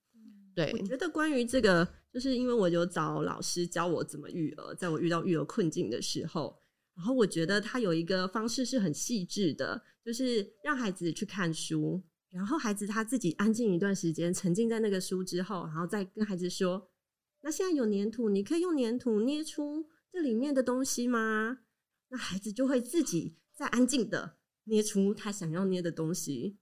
[0.53, 1.87] 对，我觉得关于这个。
[2.14, 6.57] 就是因为我有找老师教我怎么育儿，在我遇到育儿困境的时候，
[6.94, 12.00] 然后我觉得他有一个方式是很细致的，就是让孩子去看书，
[12.31, 16.88] 然后孩子他自己安静一段时间，沉浸在那个书之后，然后再跟孩子说
[17.42, 21.59] ：“那现在有粘土，你可以用粘土捏出这里面的东西吗？”
[22.11, 26.59] 那孩子就会自己再安静的捏出他想要捏的东西。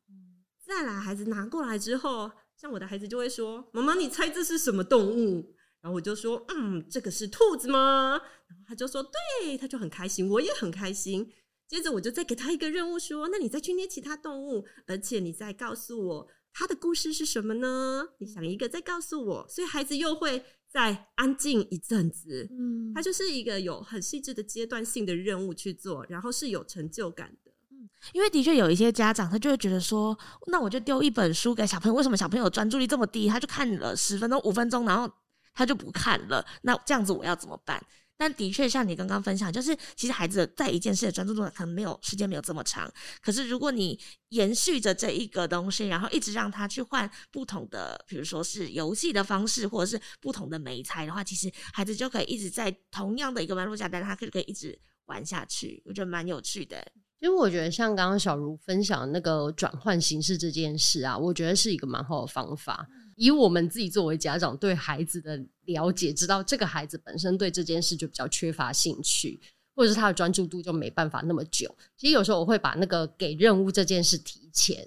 [0.64, 2.30] 再来，孩子拿过来之后。
[2.62, 8.12] 像我的孩子就会说：“妈妈，你猜这是什么动物？”然后我就说：“嗯，这个是兔子吗？”
[8.46, 9.02] 然后他就说
[9.42, 11.28] ：“对。”他就很开心，我也很开心。
[11.66, 18.10] 接着我就再给他一个任务，说：“那你再去捏其他动物，而且你再告诉我他的故事是什么呢？
[18.18, 22.46] 你想一个再告诉我。”所以孩子又会再安静一阵子。
[22.48, 27.51] 嗯，他就是一个有很细致的阶段性的任务去做，然后是有成就感的。
[28.12, 33.28] 因为的确有一些家长，他就会觉得说，那我就丢一本书给小朋友，为什么小朋友专注力这么低？
[33.28, 35.12] 他就看了十分钟、五分钟，然后
[35.54, 36.44] 他就不看了。
[36.62, 37.82] 那这样子我要怎么办？
[38.14, 42.88] 但的确像你刚刚分享，就是其实孩子在一件事的专注度可能没有时间没有这么长，
[43.20, 56.86] 可是如果你延续着这一个东西，然后一直让他去换不同的，比如说是游戏的方式，或者是不同的媒材的话，其实孩子就可以一直在同样的一个脉络下，但他可以可以一直玩下去，我觉得蛮有趣的。
[57.22, 62.84] 因为我觉得像刚刚小茹分享的那个转换形式这件事啊，我觉得是一个蛮好的方法。
[63.14, 69.40] 以我们自己作为家长对孩子的了解，知道这个孩子本身对这件事就比较缺乏兴趣，
[69.76, 71.72] 或者是他的专注度就没办法那么久。
[71.96, 74.84] 其实有时候我会把那个给任务这件事提前，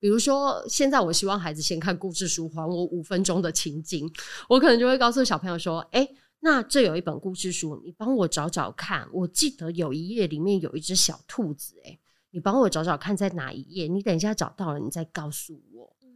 [0.00, 4.10] 比如说现在我希望孩子先看故事书，还我五分钟的情景，
[4.48, 6.08] 我可能就会告诉小朋友说：“哎。”
[6.40, 9.08] 那这有一本故事书，你帮我找找看。
[9.12, 11.98] 我记得有一页里面有一只小兔子，诶，
[12.30, 13.88] 你帮我找找看在哪一页。
[13.88, 15.96] 你等一下找到了，你再告诉我。
[16.02, 16.08] 嗯，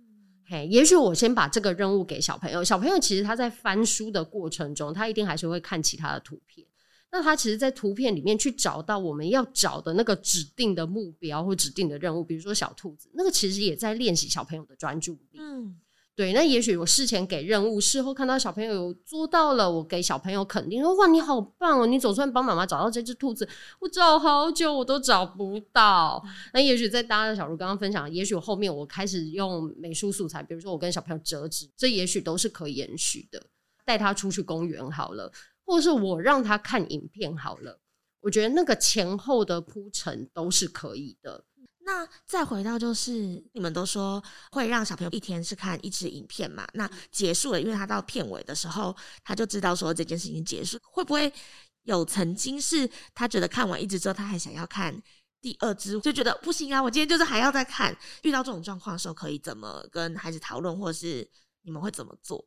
[0.46, 2.62] 嘿，也许我先把这个任务给小朋友。
[2.62, 6.64] 小朋友其实他在翻书的过程中，他一定还是会看其他的图片。
[7.10, 15.38] 那他其实，在图片里面去找到我们要找的那个指定的目标或指定的任务，比如说小兔子，那个其实也在练习小朋友的专注力。
[15.40, 15.76] 嗯。
[16.14, 21.86] 对，那也许我事前给任务，事后看到小朋友有做到了，我给小朋友肯定说：“哇，你好棒哦！
[21.86, 23.48] 你总算帮妈妈找到这只兔子，
[23.80, 26.22] 我找好久我都找不到。”
[26.52, 33.42] 那也许在搭着小茹刚刚分享，也许后面我开始用美术素材，比如说我跟小朋友折纸，这也许都是可以延续的。
[33.86, 35.32] 带他出去公园好了，
[35.64, 37.80] 或者是我让他看影片好了，
[38.20, 41.42] 我觉得那个前后的铺陈都是可以的。
[41.84, 46.66] 那再回到就是，你们都说会让小朋友一天是看一支影片嘛？
[46.74, 50.78] 那结束了，因为他到片尾的时候，他就知道说这件事情结束。
[50.82, 51.32] 会不会
[51.82, 55.02] 有曾经是他觉得看完一支之后，他还想要看
[55.40, 57.96] 第二支，就觉得不行啊，我今天就是还要再看。
[58.22, 61.28] 遇到这种状况的时候，可以怎么跟孩子讨论，或者是
[61.62, 62.46] 你们会怎么做？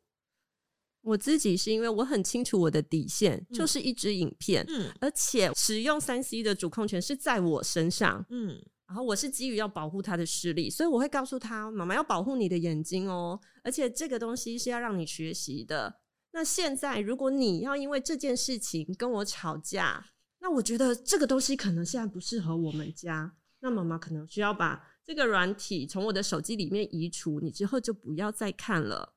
[1.02, 16.02] 我自己是因为我很清楚我的底线，嗯、就是一支影片，嗯，而且使用三 C 的主控权是在我身上，嗯，然后我是基于要保护他的视力，所以我会告诉他，妈妈要保护你的眼睛哦，而且这个东西是要让你学习的。
[16.32, 20.06] 那现在如果你要因为这件事情跟我吵架，
[20.40, 29.16] 那我觉得这个东西可能现在不适合我们家，那妈妈可能需要把这个软体从我的手机里面移除，你之后就不要再看了。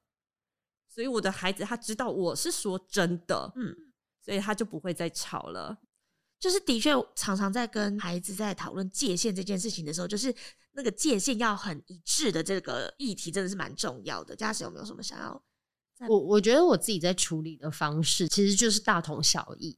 [0.88, 3.76] 所以我的孩子他知道我是说真的，嗯，
[4.24, 5.78] 所以他就不会再吵了。
[6.40, 10.34] 就是的确常常在跟孩子在讨论界限这件事情的时候，就是
[10.72, 14.36] 那个界限要很一致的这个议题真的是蛮重要的。
[14.36, 15.42] 家史有没有什么想要？
[16.08, 19.76] 我我觉得我自己在处理的方式其实就是大同小异。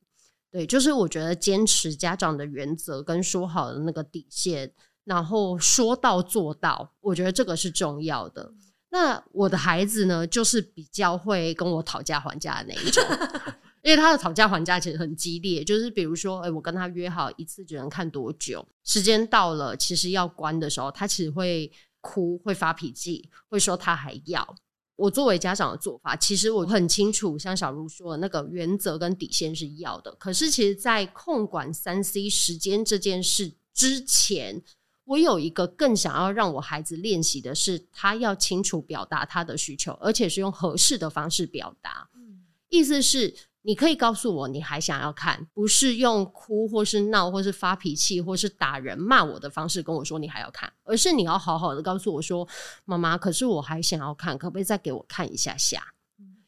[0.51, 4.70] 对，就是我觉得坚持家长的原则跟说好的那个底线，
[5.05, 8.53] 然后说到做到，我觉得这个是重要的。
[8.90, 13.03] 那我的孩子呢，就是比较会跟我讨价还价的那一种，
[13.83, 15.64] 因为他的讨价还价其实很激烈。
[15.64, 24.57] 就是比如说，哎，我跟他约好一次只能看多久，时间到了，其实要关的时候，他其实会哭，会发脾气，会说他还要。
[24.97, 30.14] 我作为家长的做法，其实我很清楚，像小茹说的那个原则跟底线是要的。
[30.16, 34.62] 可是，其实，在控管三 C 时间这件事之前，
[35.05, 42.11] 我有一个更想要让我孩子练习的是，他要清楚表达他的需求，而且是用合适的方式表达。
[42.14, 52.46] 嗯，意思是你可以告诉我你还想要看，不是用哭或是闹或是发脾气或是打人骂我的方式跟我说你还要看，而是你要好好的告诉我说，
[52.85, 55.83] 妈妈，可是我还想要看，可不可以再给我看一下下？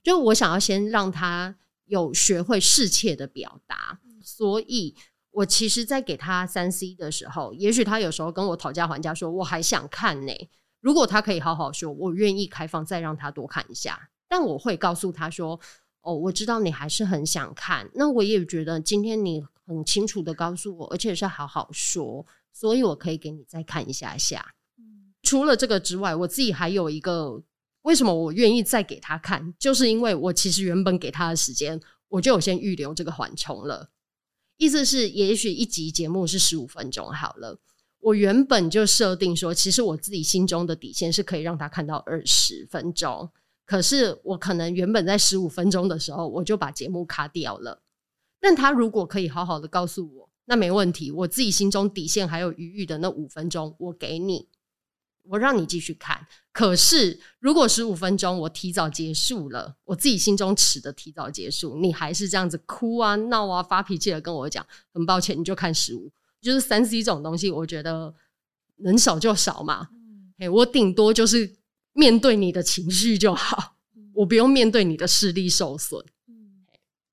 [0.03, 4.95] 就我想要先让他有学会适切的表达，所以。
[5.35, 10.51] 我其实，在给他三 C 的时候，也许他有时候跟我讨价还价，说我还想看呢。
[10.83, 14.11] 如果他可以好好说，我愿意开放再让他多看一下。
[14.29, 15.59] 但我会告诉他说
[16.03, 17.91] ：“哦，我知道你还是很想看。
[17.95, 24.55] 那我也觉得今天你很清楚的告诉我，而且是好好说，所以我可以给你再看一下下。
[24.79, 27.43] 嗯，除了这个之外，我自己还有一个
[27.83, 33.91] 为什么我愿意再给他看，就是因为我其实原本给他的时间，我就有先预留这个缓冲了。
[34.57, 37.59] 意思是，也许一集节目是十五分钟好了。
[38.01, 43.31] 我原本就设定说，其实我自己心中的底线是可以让他看到二十分钟。
[43.65, 47.83] 可是我可能原本在十五分钟的时候，我就把节目卡掉了。
[48.41, 51.11] 但他如果可以好好的告诉我，那没问题。
[51.11, 54.49] 我自己心中底线还有余裕的那五分钟，我给你。
[55.25, 66.11] 我让你继续看，可是如果十五分钟我提早结束了，我自己心中尺的提早结束，你还是这样子哭啊、闹啊、发脾气的跟我讲，很抱歉，你就看十五。
[66.41, 68.13] 就是三 C 这种东西，我觉得
[68.79, 69.91] 能少就少嘛。
[70.39, 71.55] 哎、嗯，我顶多就是
[71.93, 76.05] 面对你的情绪就好，嗯、我不用面对你的视力受损。
[76.29, 76.65] 嗯，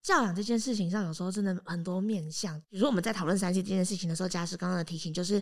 [0.02, 2.60] 教养这件事情上，有时候真的很多面向。
[2.70, 5.42] 比如说我们在讨论三 C 这件事情的时候，嘉师刚刚的提醒就是。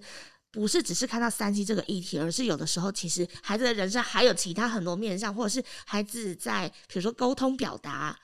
[0.50, 8.18] 不是只是看到三 C 这个议题，而是有的时候其实孩子的人生还有其他很多面向，或者是孩子在比如说沟通表达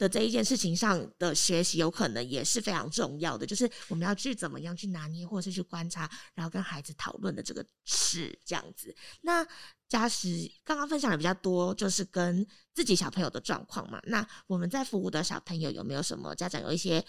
[0.00, 3.44] 的这一件事情上的学习，有可能也是非常重要的。
[3.44, 8.96] 就是我们要去怎么样去拿捏，或者是去观察，然后跟孩子讨论的这个事这样子。
[9.20, 9.46] 那
[9.90, 14.00] 嘉实刚刚分享的比较多，就是跟自己小朋友的状况嘛。
[14.04, 17.04] 那我们在服务的小朋友有没有什么家长有一些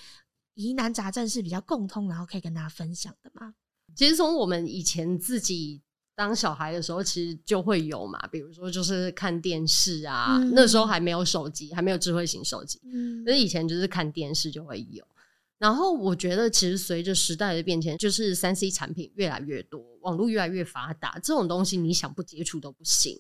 [0.56, 3.54] 疑难杂症是比较共通，然后可以跟大家分享的吗？
[3.96, 5.82] 其实从我们以前自己
[6.16, 15.06] 当小孩的时候，其实就会有嘛，比如说就是看电视啊，嗯、那时候还没有手机，还没有智慧型手机，嗯，所以以前就是看电视就会有。
[15.58, 23.18] 然后我觉得，其实随着时代的变迁，就是三 C 产品越来越多，网络越来越发达，这种东西你想不接触都不行。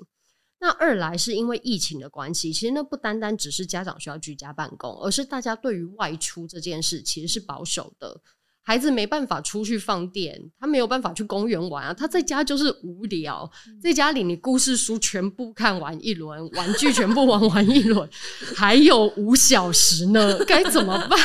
[0.59, 8.19] 那二来是因为疫情的关系，其实那不单单只是家长需要居家办公，而是大家对于外出这件事其实是保守的。
[8.63, 13.49] 孩子没办法出去放电，他没有办法去公园玩啊，他在家就是无聊，
[13.81, 18.07] 在家里你故事书全部看完一轮，玩具全部玩完一轮，
[18.55, 21.19] 还有五小时呢，该怎么办？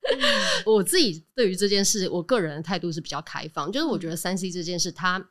[0.66, 5.24] 我自己对于这件事，我个人的态度是比较开放，就是我觉得三 C 这件事，他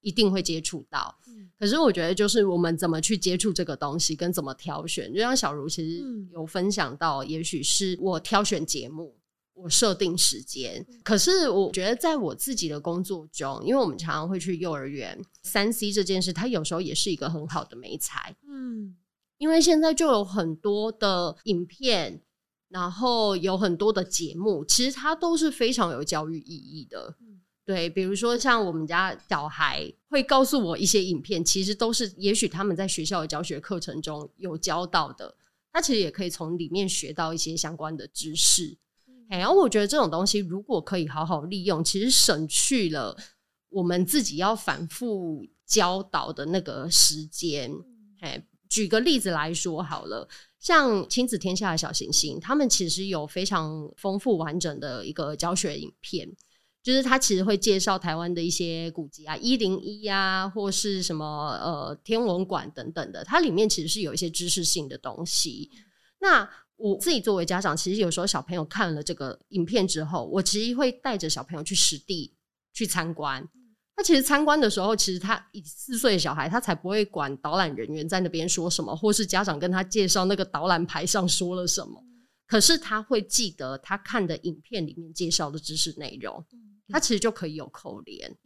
[0.00, 1.14] 一定会接触到，
[1.58, 9.14] 可是我觉得就是我们怎么去接触这个东西，跟怎么挑选，就像小茹其实有分享到，也许是我挑选节目。
[9.54, 18.34] 我设定时间，可是我觉得在我自己的工作中，因为我们常常会去幼儿园，三 C 这件事，它有时候也是一个很好的媒材。
[18.48, 18.96] 嗯，
[19.38, 22.20] 因为现在就有很多的影片，
[22.68, 27.16] 然后有很多的节目，其实它都是非常有教育意义的。
[27.64, 35.34] 对，比如说像我们家小孩会告诉我一些影片，其实都是也许他们在学校的教学课程中有教到的。
[35.72, 38.76] 他其实也可以从里面学到一些相关的知识。
[39.30, 43.16] 哎，然后我觉得这种东西如果可以好好利用，其实省去了
[43.70, 47.70] 我们自己要反复教导的那个时间。
[48.20, 56.28] 哎，举个例子来说好了，像亲子天下的小行星，他们其实有非常丰富完整的一个教学影片，
[56.82, 61.24] 就是他其实会介绍台湾的一些古迹啊，一零一啊，或是什么
[61.62, 65.70] 呃天文馆等等的，它里面其实是有一些知识性的东西。
[66.20, 72.34] 那我自己作为家长，其实有时候小朋友看了这个影片之后，我其实会带着小朋友去实地
[72.72, 73.48] 去参观。
[73.96, 82.02] 那其实参观的时候，其实他以四岁的小孩，他才不会管导览人员在那边说什么，或是家长跟他介绍那个导览牌上说了什么。
[82.46, 86.44] 可是他会记得他看的影片里面介绍的知识内容，
[86.88, 88.36] 他其实就可以有扣连。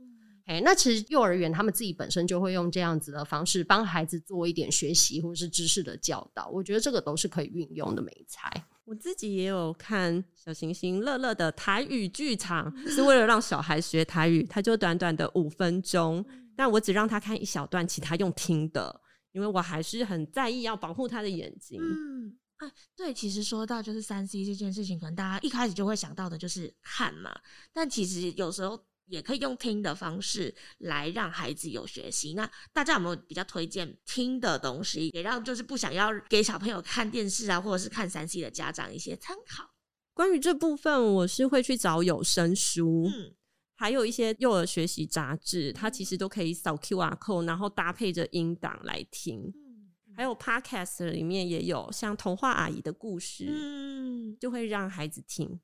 [0.49, 8.51] 哎，那其实幼儿园他们自己本身就会用这样子的方式帮孩子做一点学习或是知识的教导，我觉得这个都是可以运用的美材。
[8.87, 16.25] 我自己也有看小行星乐乐的台语剧场，是为了让小孩学台语，他就短短的五分钟，
[16.57, 21.79] 但我只让他看一小段，其他用听的，因为我还是很在意要保护他的眼睛。
[21.79, 27.39] 嗯，哎，对，其实说到就是三 C 这件事情，可能大家一开始就会想到的就是看嘛，
[27.75, 28.83] 但其实有时候。
[29.09, 32.35] 也可以用听的方式来让孩子有学习。
[32.35, 39.71] 那大家有没有比较推荐听的东西，也让就是不想要给小朋友看电视啊，或者是看三 C 的家长一些参考？
[40.15, 43.35] 关于这部分，我是会去找有声书，嗯，
[43.77, 49.41] 还有一些幼儿学习杂志，它其实都可以扫 QR code，然后搭配着音档来听。
[49.55, 55.61] 嗯，还有 Podcast 里面也有像童话阿姨的故事，嗯，就会让孩子听。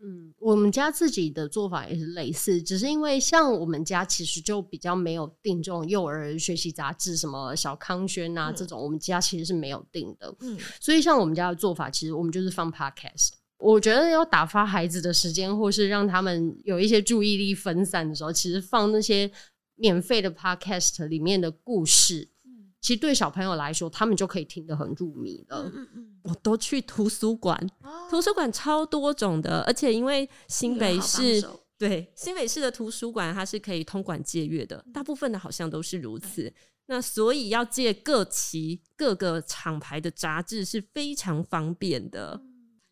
[0.00, 10.32] 嗯，我们家自己的做法也是类似，只是因为像我们家其实就比较没有订这种幼儿学习杂志，什么小康轩啊、嗯、这种，我们家其实是没有订的。
[10.40, 13.30] 嗯，所以像我们家的做法，其实我们就是放 podcast。
[13.58, 19.28] 我觉得要打发孩子的时间，或是让他们有一些注意力分散的时候，其实放那些
[19.74, 22.28] 免费的 podcast 里面的故事。
[22.88, 25.64] 其实对小朋友来说，他们就可以听得很入迷了。
[25.66, 36.44] 嗯嗯嗯，我都去图书馆，哦、图书馆超多种的，而且因为新北市对新北市的图书馆，它是可以通管借阅的，大部分的好像都是如此。
[36.44, 36.54] 嗯、
[36.86, 42.40] 那所以要借各期各个厂牌的杂志是非常方便的。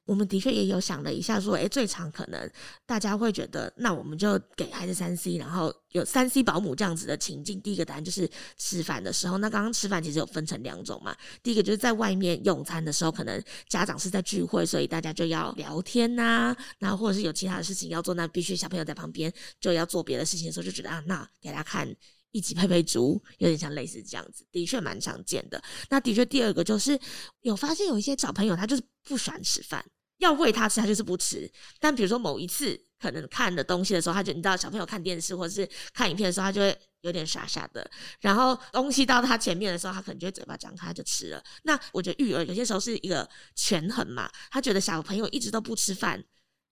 [0.06, 2.50] 我们的确也有想了一下，说，哎，最常可能
[2.86, 7.60] 大家会觉得，那我们就给孩子三 C，然后有三 C 保姆这样子的情境。
[7.60, 11.14] 第一个答案就是吃饭的时候，那刚刚吃饭其实有分成两种嘛。
[11.42, 21.92] 第一个就是在外面用餐的时候，可能家长是在聚会，所以大家就要聊天呐、然后或者是有其他的事情要做，那必须小朋友在旁边就要做别的事情的时候，就觉得啊，那给他看
[22.30, 25.60] 一起佩佩猪，有点像类似这样子，的确蛮常见的。
[25.90, 26.96] 那的确第二个就是
[27.40, 29.84] 有发现有一些小朋友他就是不喜欢吃饭。
[30.18, 31.50] 要喂他吃，他就是不吃。
[31.78, 37.88] 但比如说某一次可能看的东西的时候，他就你知道，小朋友看电视或者是看影片的时候，他就会有点傻傻的。
[38.20, 41.44] 然后东西到他前面的时候，他可能就会嘴巴张开就吃了。
[41.64, 46.24] 那我觉得育儿有些时候是一个权衡嘛，他觉得小朋友一直都不吃饭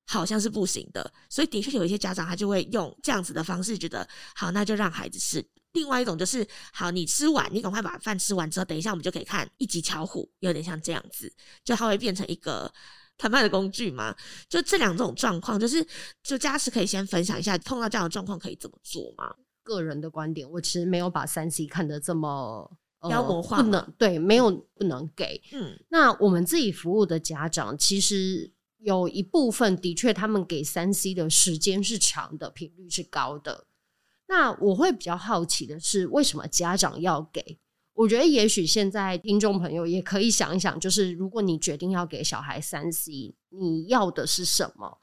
[0.06, 5.46] 好像是不行的，所以的确有一些家长他就会用这样子的方式，觉得好，那就让孩子吃。
[5.72, 11.30] 另外一种就是好，你吃完，你赶快把饭吃完之后，等一下我们就可以看一集巧虎，有点像这样子，
[11.62, 12.72] 就他会变成一个。
[13.16, 14.14] 谈判的工具嘛，
[14.48, 15.86] 就这两种状况，就是
[16.22, 19.34] 就家慈可以先分享一下，碰到这样的状况可以怎么做吗？
[19.62, 22.70] 个人的观点，我其实没有把三 C 看得这么
[23.08, 25.40] 妖魔化，不能对，没有不能给。
[25.52, 33.66] 嗯，那我们自己服务的家长，其实有一部分的确，他们给三 C 的时间是长的，频率是高的。
[34.26, 37.58] 那我会比较好奇的是，为什么家长要给？
[37.94, 44.98] 我觉得也许现在听众朋友也可以想一想，就是如果你决定要给小孩三 C，你要的是什么？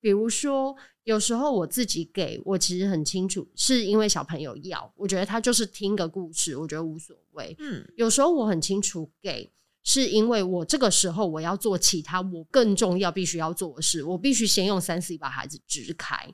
[0.00, 7.56] 比如说，有时候我自己给我其实很清楚，是因为小朋友要，我觉得他就是听个故事，我觉得无所谓。
[7.58, 9.50] 嗯，有时候我很清楚给，
[9.82, 16.30] 是因为我这个时候我要做其他我更重要必须要做的事，我必须先用三 C 把孩子支开。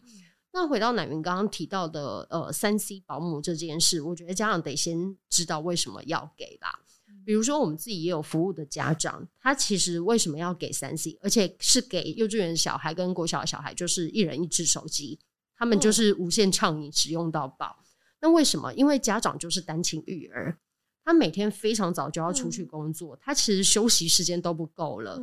[0.53, 6.79] 那回到乃云刚刚提到的，呃，三 C 保姆这件事，我觉得家长得先知道为什么要给啦。
[7.25, 15.19] 比如说，我们自己也有服务的家长，他其实为什么要给三 C，而且是给幼稚园小孩跟国小的小孩，就是一人一只手机，
[15.57, 17.77] 他们就是无限畅饮，使用到饱。
[18.21, 18.75] 那为什么？
[18.75, 20.59] 因为家长就是单亲育儿，
[21.05, 25.23] 他每天非常早就要出去工作，他其实休息时间都不够了。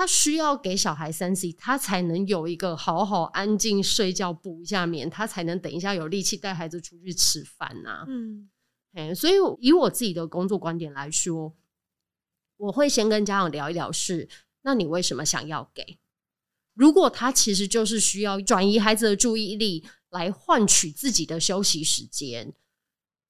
[0.00, 8.06] 他需要给小孩三 C，他才能有一个好好安静睡觉补一下眠，他才能等一下有力气带孩子出去吃饭呐、啊。
[8.08, 11.54] 嗯，所以以我自己的工作观点来说，
[12.56, 14.26] 我会先跟家长聊一聊是，
[14.62, 15.98] 那你为什么想要给？
[16.72, 22.54] 如果他其实就是需要转移孩子的注意力来换取自己的休息时间，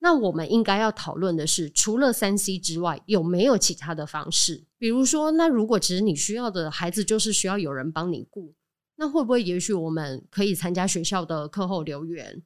[0.02, 4.64] 那我们应该要讨论的是，除了三 C 之外，有没有其他的方式？
[4.78, 8.54] 比如说，那如果其实你需要的孩子就是需要有人帮你顾，
[8.96, 12.42] 那会不会也许我们可以参加学校的课后留园，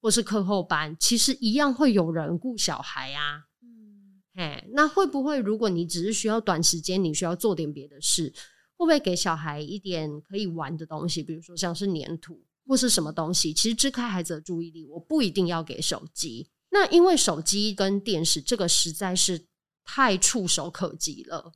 [0.00, 3.46] 或是课后班，其实一样会有人顾小孩啊。
[3.60, 8.32] 嗯，嘿，那会不会如果你只是需要短时间，你需要做点别的事，
[8.76, 11.24] 会不会给小孩一点可以玩的东西？
[11.24, 16.48] 比如说像是粘土或是什么东西，其实支开孩子的注意力，我不一定要给手机。
[16.74, 19.46] 那因为手机跟电视这个实在是
[19.84, 21.52] 太触手可及了，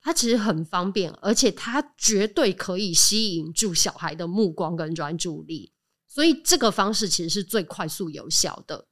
[0.00, 5.72] 它其实很方便，而且它绝对可以吸引住小孩的目光跟专注力，
[6.06, 8.86] 所以这个方式其实是最快速有效的。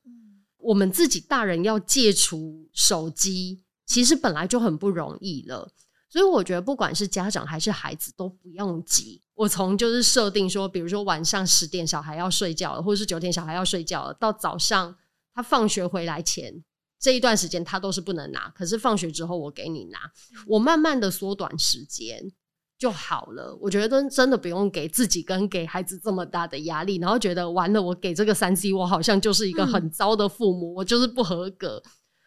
[0.58, 5.70] 我们自己大人要戒除手机，其实本来就很不容易了，
[6.08, 9.22] 所以我觉得不管是家长还是孩子都不用急。
[9.34, 14.96] 我从就是设定说，比如说晚上十点小孩要睡觉了，或者是九点小孩要睡觉了，到早上。
[15.34, 16.62] 他放学回来前
[16.98, 18.48] 这一段时间，他都是不能拿。
[18.50, 19.98] 可是放学之后，我给你拿，
[20.46, 22.30] 我慢慢的缩短时间
[22.78, 23.56] 就好了。
[23.60, 31.82] 我觉得真的不用给自己跟给孩子这么大的压力，然后觉得完了，我给这个三 C，我好像就是一个很糟的父母，我就是不合格。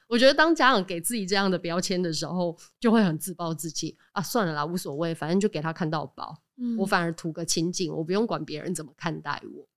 [0.08, 4.22] 我觉得当家长给自己这样的标签的时候，就会很自暴自弃啊。
[4.22, 6.36] 算了啦，无所谓，反正就给他看到饱。
[6.78, 9.68] 我反而图个清静，我不用管别人怎么看待我。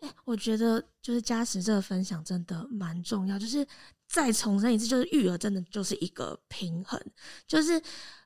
[0.00, 3.38] 哎，我觉得就是家实这个分享真的蛮重要。
[3.38, 3.66] 就是
[4.06, 7.00] 再重申一次，就是育儿真的就是一个平衡，
[7.46, 7.80] 就是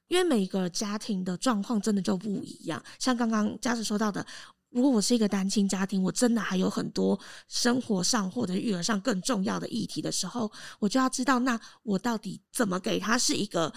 [0.09, 2.83] 因为每个家庭的状况真的就不一样。
[2.99, 4.27] 像刚刚家实说到的，
[4.71, 10.51] 如果我是一个单亲家庭，我真的还有很多生活上或者育儿上更重要的议题的时候，
[10.81, 13.73] 我就要知道，那我到底怎么给他是一个。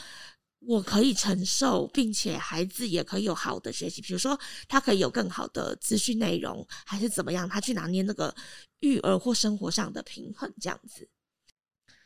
[0.66, 8.34] 我可以承受，并且孩子也可以有好的学习，比如说他可以有更好的资讯内容，还是怎么样，他去拿捏那个
[8.80, 11.08] 育儿或生活上的平衡，这样子。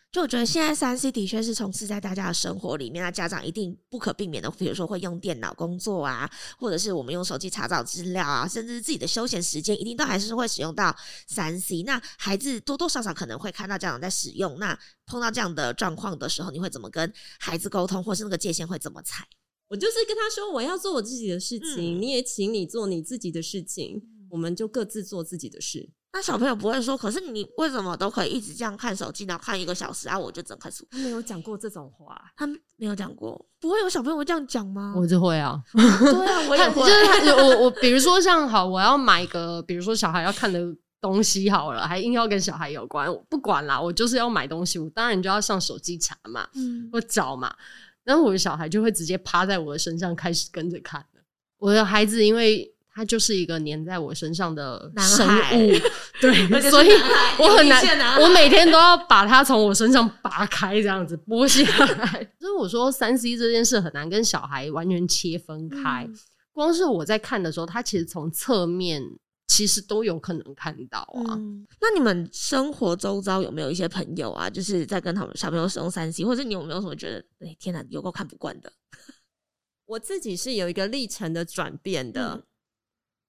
[0.09, 10.95] 就我觉得现在三 C 的确是充斥在大家的生活里面，那家长一定不可避免的，比如说会用电脑工作啊，或者是我们用手机查找资料啊，甚至是自己的休闲时间，一定都还是会使用到
[11.27, 11.83] 三 C。
[11.83, 19.27] 那孩子多多少少可能会看到家长在使用，那碰到这样的状况的时候，你会怎么跟孩子沟通，或是那个界限会怎么踩？
[19.67, 24.01] 我就是跟他说，我要做我自己的事情，嗯、你也请你做你自己的事情，
[24.31, 25.89] 我们就各自做自己的事。
[26.17, 29.39] 那小朋友不会说，可是你为什么都可以一直这样看手机呢？
[29.39, 30.83] 看一个小时啊，我就整看书。
[30.89, 34.95] 他没有讲过这种话，他没有讲过，不会有小朋友会这样讲吗？
[34.97, 36.81] 我就会啊， 对啊，我也会。
[36.81, 40.59] 就是我我比如说像好，我要买一个，比如说小孩要看的
[40.99, 47.55] 东西好了，还硬要跟小孩有关，我不管啦，我就是要买东西，我当然就要上手机查嘛，嗯，我找嘛，
[48.03, 51.21] 然后我的小孩就会直接趴在我的身上开始跟着看了。
[51.59, 52.73] 我的孩子因为。
[52.97, 55.71] 他就是一个粘在我身上的生物，
[56.19, 56.33] 对，
[56.71, 56.89] 所以
[57.37, 62.27] 我很难，我每天都要把它从我身上拔开，这样子剥下来。
[62.39, 66.05] 所 以我说，三 C 这件事很难跟小孩完全切分开。
[66.09, 66.17] 嗯、
[66.51, 69.03] 光是我在看的时候，他其实从侧面
[69.45, 71.35] 其实都有可能看到啊。
[71.35, 78.73] 嗯、那你们生活周遭有没有一些朋友啊，就是在跟他们小朋友使用三 C，或者你有没有什么觉得，哎，天哪，有够看不惯的？
[79.85, 82.33] 我自己是有一个历程的转变的。
[82.33, 82.43] 嗯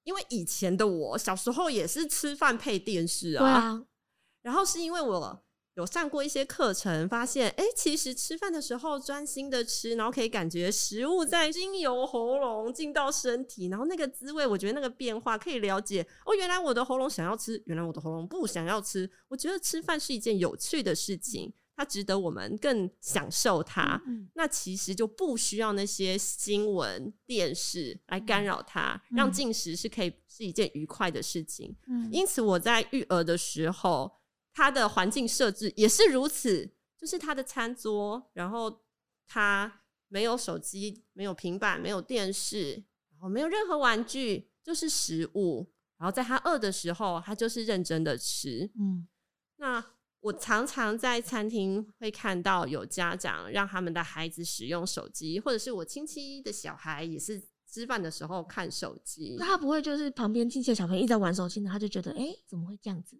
[0.08, 3.84] 因为以前的我小时候也是吃饭配电视啊，
[4.40, 5.44] 然后是因为我
[5.74, 21.52] 有上过一些课程，发现哎，其实吃饭的时候专心的吃，然后可以感觉食物在经由喉咙进到身体，然后那个滋味，我觉得那个变化可以了解哦，原来我的喉咙想要吃，原来我的喉咙不想要吃，我觉得吃饭是一件有趣的事情。
[21.78, 31.72] 它值得我们更享受它，嗯、那其实就不需要那些新闻、电视来干扰它，嗯、让进食是可以是一件愉快的事情。
[31.86, 34.12] 嗯、因此我在育儿的时候，
[34.52, 36.68] 它的环境设置也是如此，
[36.98, 38.82] 就是它的餐桌，然后
[39.28, 42.72] 它没有手机、没有平板、没有电视，
[43.12, 45.70] 然后没有任何玩具，就是食物。
[45.96, 48.68] 然后在他饿的时候，他就是认真的吃。
[48.76, 49.06] 嗯，
[49.58, 49.84] 那。
[50.28, 59.36] 我常常在餐厅会看到有家长让他们的孩子使用手机，或者是我亲戚的小孩也是吃饭的时候看手机。
[59.38, 61.70] 那他不会就是旁边亲戚的小朋友一直在玩手机呢？
[61.70, 63.18] 他就觉得哎、欸，怎么会这样子？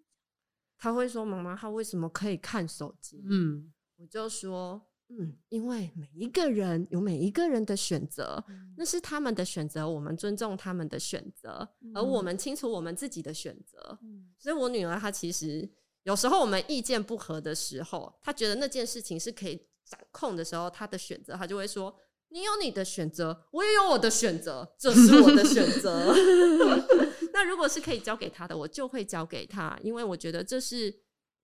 [0.77, 4.79] 他会说：“妈妈，他为什么可以看手机？”嗯，我就说
[5.09, 13.97] ：“嗯，因为每一个人有每一个人的选择，嗯、那是他们的选择，我们尊重他们的选择，嗯、而我们清楚我们自己的选择。
[14.03, 15.67] 嗯、所以，我女儿她其实。
[16.03, 21.95] 有时候我们意见不合的时候，他觉得那件事情是可以掌控的时候，他的选择，他就会说
[22.29, 26.13] ：“你有你的选择，我也有我的选择，这是我的选择。”
[27.33, 30.93] 那如果是可以交给他的，我就会交给他，因为我觉得这是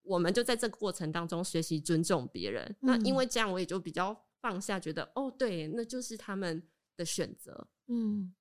[0.03, 2.63] 我们就在这个过程当中学习尊重别人。
[2.63, 6.61] 嗯、那因为这样，我也就比较放下，觉得哦，对，那就是他们
[6.97, 7.67] 的选择。
[7.87, 8.33] 嗯，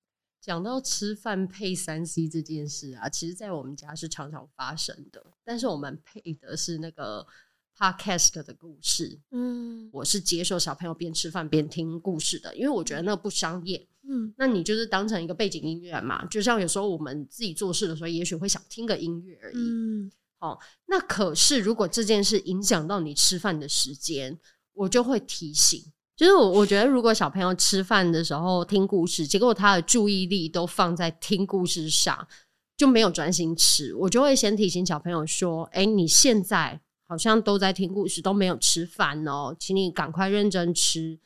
[0.45, 7.27] 讲到吃饭配三 C 这件事啊，其实，在我们家是常常发生的，但是我们配的是那个
[7.75, 9.19] Podcast 的故事。
[9.31, 13.89] 嗯，我是接受小朋友边吃饭边听故事的，因为我觉得那不商业。
[14.07, 19.57] 嗯，那你就是当成一个背景音乐嘛，就像有时候我们自己做事的时候，也许会想听个音乐而已。
[19.57, 24.39] 嗯，好，那可是如果这件事影响到你吃饭的时间，
[24.75, 25.91] 我就会提醒。
[26.17, 32.27] 就是我我觉得，如果小朋友吃饭的时候听故事，结果他的注意力都放在听故事上，
[32.77, 41.19] 就没有专心吃，我就会先提醒小朋友说：“哎，你现在好像都在听故事，都没有吃饭哦，请你赶快认真吃。”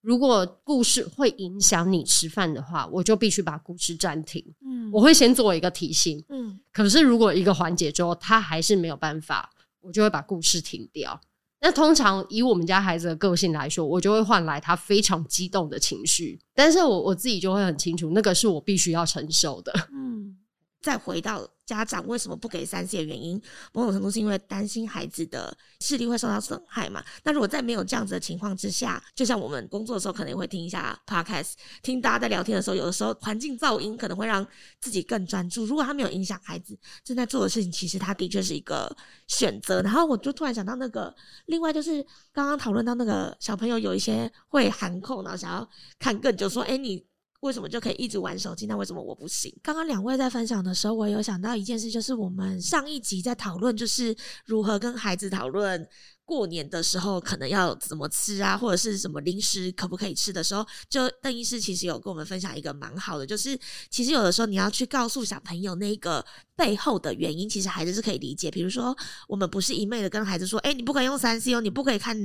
[0.00, 4.54] 如果故事会影响你吃饭的话，我就必须把故事暂停。
[4.64, 6.24] 嗯，我会先做一个提醒。
[6.28, 11.20] 嗯，可是如果一个环节之后他还是没有办法，我就会把故事停掉。
[11.66, 16.38] 那通常以我们家孩子的个性来说，我就会换来他非常激动的情绪。
[16.54, 19.72] 但是我我自己就会很清楚，那个是我必须要承受的。
[19.90, 20.36] 嗯，
[20.80, 21.44] 再回到。
[21.66, 23.42] 家长为什么不给三 C 的原因，
[23.72, 27.04] 某种程度是因为担心孩子的视力会受到损害嘛？
[27.24, 34.46] 那如果在没有这样子的情况之下，就像我们工作的时候，可能也会听一下 podcast，听大家在聊天的时候，有的时候环境噪音可能会让
[34.80, 35.66] 自己更专注。
[35.66, 38.96] 如果他没有影响孩子正在做的事情，其实他的确是一个
[39.26, 39.82] 选择。
[39.82, 41.12] 然后我就突然想到那个，
[41.46, 42.00] 另外就是
[42.32, 47.04] 刚刚讨论到那个小朋友有一些会含扣，然后想要看更久，说：“哎，你。”
[47.40, 48.66] 为什么就可以一直玩手机？
[48.66, 49.54] 那为什么我不行？
[49.62, 55.86] 刚刚两位在分享的时候，我有想到一件事，就是我们上一集在讨论，就是如何跟孩子讨论
[56.24, 63.58] 过年的时候可能要怎么吃啊，或者是什么零食可不可以吃的时候，就邓医师其实有跟我们分享一个蛮好的，就是
[63.90, 66.24] 其实有的时候你要去告诉小朋友那个
[66.56, 68.50] 背后的原因，其实孩子是可以理解。
[68.50, 68.96] 比如说，
[69.28, 72.16] 我们不是一昧的跟孩子说，哎，你不可以用三 C 哦，你不可以看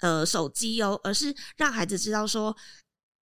[0.00, 2.56] 呃手机哦，而是让孩子知道说。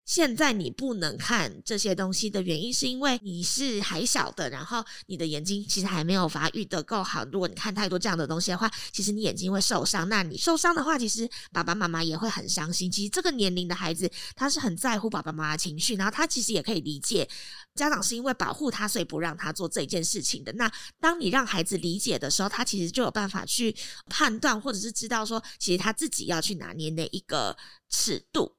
[0.06, 7.24] 现在你不能看这些东西的原因，是因为你是还小的，然后你的眼睛其实还没有发育得够好。
[7.26, 10.10] 如果你看太多这样的东西的话，其实你眼睛会受伤。
[10.10, 12.92] 那你受伤的话，其实爸爸妈妈也会很伤心。
[12.92, 17.30] 其实这个年龄的孩子，他是很在乎爸爸妈妈的情绪，然后他其实也可以理解
[17.76, 20.52] 家长是因为保护他，所以不让他做这件事情的。
[20.54, 23.74] 那当你让孩子理解的时候，他其实就有办法去
[24.08, 27.56] 判断，或者是知道说，其实他自己要去拿捏那一个
[27.90, 28.58] 尺度。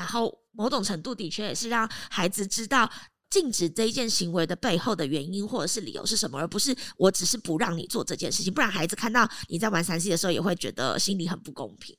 [0.00, 2.90] 然后，某种程度的确也是让孩子知道
[3.28, 8.50] 禁止这一件行为的背后的原因或者是理由是什么，而不是我只是不让你做这件事情。
[8.50, 11.94] 不然，孩子看到你在玩三 C 的时候，也会觉得心里很不公平。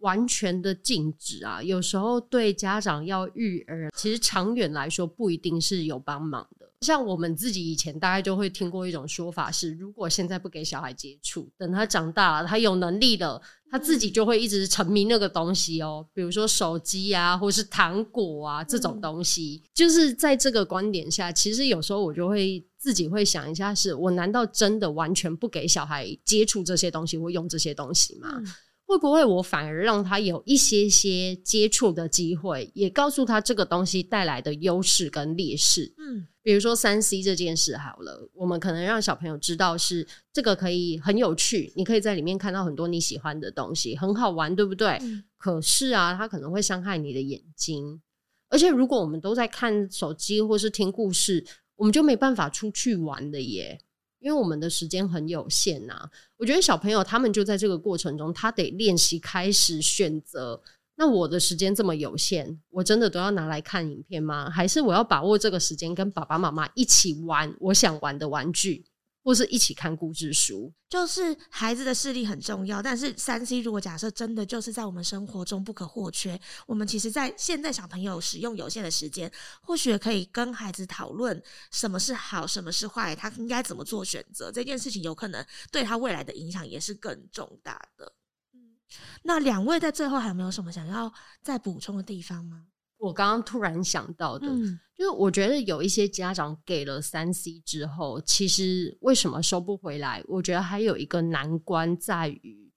[0.00, 6.46] 完全的禁止啊，有时候对家长要育儿，其实长远来说不一定是有帮忙。
[6.80, 13.40] 像我们自己以前大概就会听过一种说法是：如果现在不给小孩接触，等他长大了，他有能力了。
[13.70, 19.62] 他自己就会一直沉迷那个东西哦，比如说手机啊，或是糖果啊这种东西。
[19.74, 28.42] 就是在这个观点下，其实有时候我就会自己会想一下是：是我难道真的完全不给小孩接触这些东西或用这些东西吗？
[28.88, 35.92] 会不会我反而让他有一些些接触的机会，也告诉他这个东西带来的优势跟劣势？
[35.98, 44.96] 嗯，比如说三 C 这件事好了，我们可能让小朋友知道是这个可以很有趣，你可以在里面看到很多你喜欢的东西，很好玩，对不对？
[45.02, 45.22] 嗯。
[45.36, 48.00] 可是啊，它可能会伤害你的眼睛，
[48.48, 51.44] 而且如果我们都在看手机或是听故事，
[51.76, 53.78] 我们就没办法出去玩的耶。
[54.20, 60.60] 因为我们的时间很有限呐、我觉得小朋友他们就在这个过程中，他得练习开始选择。
[60.96, 64.50] 那我的时间这么有限，我真的都要拿来看影片吗？
[64.50, 68.84] 还是我要把握这个时间跟爸爸妈妈一起玩我想玩的玩具？
[69.28, 72.80] 或是一起看故事书，就是孩子的视力很重要。
[72.80, 84.50] 但是三 C 如果假设真的就是在我们生活中不可或缺，我们其实，在现在小朋友使用有限的时间，或许也可以跟孩子讨论什么是好，什么是坏，他应该怎么做选择。
[84.50, 88.10] 这件事情有可能对他未来的影响也是更重大的。
[88.54, 88.78] 嗯，
[89.24, 91.12] 那两位在最后还有没有什么想要
[91.42, 92.67] 再补充的地方吗？
[92.98, 100.22] 我刚刚突然想到的，嗯，就是我觉得有一些家长给了三 C 之后，其实为什么收不回来？
[100.26, 102.72] 我觉得还有一个难关在于，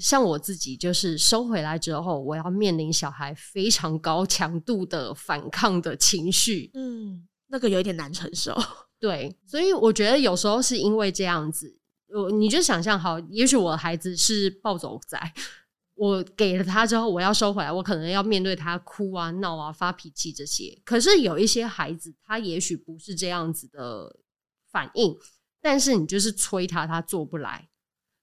[0.00, 8.56] 像我自己，就是收回来之后，我要面临小孩非常高强度的反抗的情绪，嗯，那个有一点难承受。
[8.98, 11.78] 对，所以我觉得有时候是因为这样子，
[12.14, 15.20] 我你就想象好，也许我的孩子是暴走仔。
[15.98, 20.80] 我给了他之后，我要收回来，我可能要面对他哭啊、闹啊、发脾气这些。
[20.84, 24.16] 可是有一些孩子，他也许不是这样子的
[24.70, 25.18] 反应，
[25.60, 27.68] 但是你就是催他，他做不来。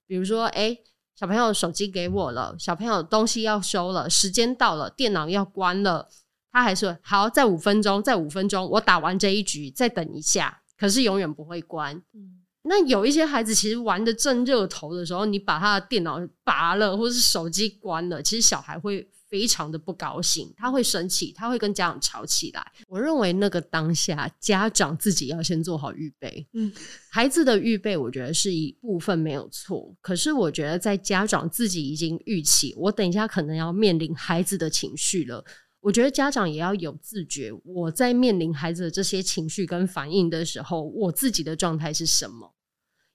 [0.07, 0.77] 比如说，哎，
[1.15, 6.07] 小朋友手机给我了，小朋友东西要收了，时间到了，电脑要关了，
[6.51, 10.61] 他还说好，再五分钟，再五分钟，我打完这一局，再等一下。
[10.77, 11.95] 可是永远不会关。
[12.13, 22.71] 嗯那有一些孩子其实玩的正热头的时候，你把他的电脑拔了，或者是手机关了，其实小孩会非常的不高兴，他会生气，他会跟家长吵起来。
[22.87, 26.47] 我认为那个当下，家长自己要先做好预备。
[26.53, 26.71] 嗯，
[27.09, 29.95] 孩子的预备，我觉得是一部分没有错。
[30.01, 35.43] 可是我觉得在家长自己已经预期，我等一下可能要面临孩子的情绪了。
[35.81, 42.54] 我觉得家长也要有自觉，我在面临孩子的这些情绪跟反应的时候，我自己的状态是什么？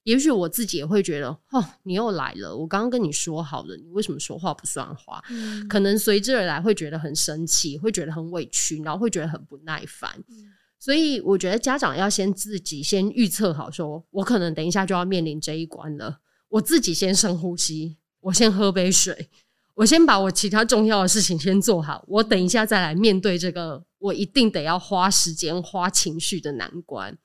[0.04, 2.56] 也许我自己也会觉得，哦，你又来了。
[2.56, 5.22] 我刚刚跟你说好了，你为什么说话不算话？
[5.28, 10.10] 嗯、可能随之而来会觉得很生气，会觉得很委屈，然后会觉得很不耐烦。
[10.28, 16.20] 嗯、所以我觉得家长要先自己先预测好说，说我可能等一下就要面临这一关了。
[16.48, 19.28] 我自己先深呼吸，我先喝杯水，
[19.74, 22.04] 我先把我其他重要的事情先做好。
[22.08, 27.18] 我等一下再来面对这个，我一定得要花时间、花情绪的难关。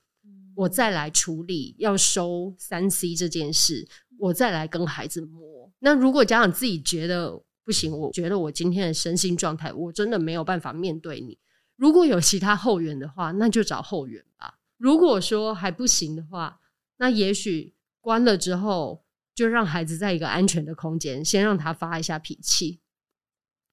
[0.55, 3.87] 我再来处理要收三 C 这件事，
[4.17, 5.71] 我再来跟孩子摸。
[5.79, 11.37] 那如果家长自己觉得不行，我觉得我今天的身心状态，我真的没有办法面对你。
[11.75, 14.59] 如果有其他后援的话，那就找后援吧。
[14.77, 16.59] 如果说还不行的话，
[16.97, 19.03] 那也许关了之后，
[19.33, 22.79] 就让孩子在一个安全的空间，先让他发一下脾气，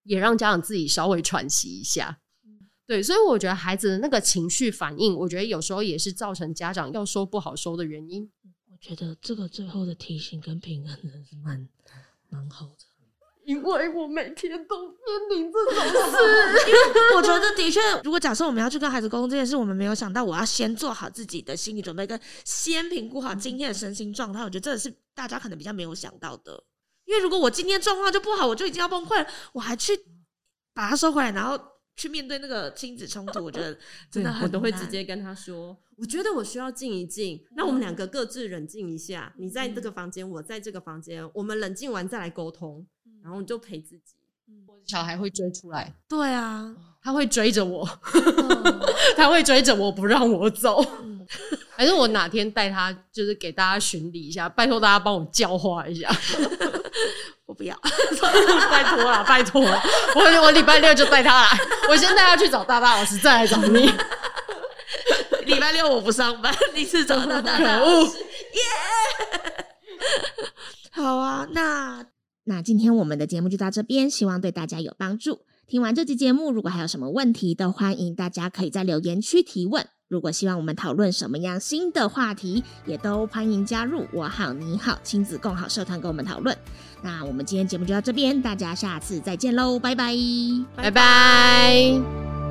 [0.03, 2.22] 也让家长自己稍微喘息一下。
[2.93, 8.31] 对，所以我觉得孩子的那个情绪反应，我觉得有时候也是造成家长要收不好收的原因。
[8.71, 11.67] 我觉得这个最后的提醒跟平衡真是蛮
[12.29, 12.75] 蛮好的，
[13.47, 14.97] 因为我每天都面
[15.31, 16.69] 临这种 事。
[17.17, 24.45] 我觉得的确，如果假设我们要去跟孩子沟通这件事，我们没有想到我要先做好自己的心理准备，跟先评估好今天的身心状态。
[24.45, 26.63] 我觉得这是大家可能比较没有想到的，
[27.07, 29.99] 因为如果我今天状况就不好，我就已经要崩溃了，我还去
[30.75, 31.72] 把它收回来，然后。
[31.97, 33.77] 去面对那个亲子冲突，我觉得
[34.11, 39.33] 真的很，我都会直接跟他说，我觉得我需要静一静，那我们两个各自冷静一下。
[39.37, 42.87] 你在这个房间，我在这个房间，我们冷静完再来沟通，
[43.23, 44.15] 然后你就陪自己。
[44.85, 47.89] 小孩会追出来，对啊，他会追着我，
[49.17, 50.85] 他会追着我不让我走。
[51.71, 56.11] 还是我哪天带他，就是给大家巡礼一下，拜托大家帮我教化一下。
[57.53, 57.79] 我不要，
[58.71, 59.79] 拜托了， 拜托了。
[60.15, 61.49] 我我礼拜六就带他来，
[61.87, 63.93] 我先带他去找大大老师，再来找你。
[65.45, 68.19] 礼拜六我不上班，你是找大大老师。
[68.21, 68.63] 耶！
[70.93, 72.07] 好啊，那
[72.45, 75.45] 那今天我们的节目就到这边，希望对大家有帮助。
[75.67, 79.87] 听完这期节目，如果还有什么问题，都欢迎大家可以在留言区提问。
[80.13, 86.55] 如果希望我们讨论什么样新的话题，也都欢迎加入我好你好亲子共好社团跟我们讨论。
[87.01, 90.15] 那我们今天节目就到这边，大家下次再见喽，拜拜，
[90.77, 92.42] 拜拜。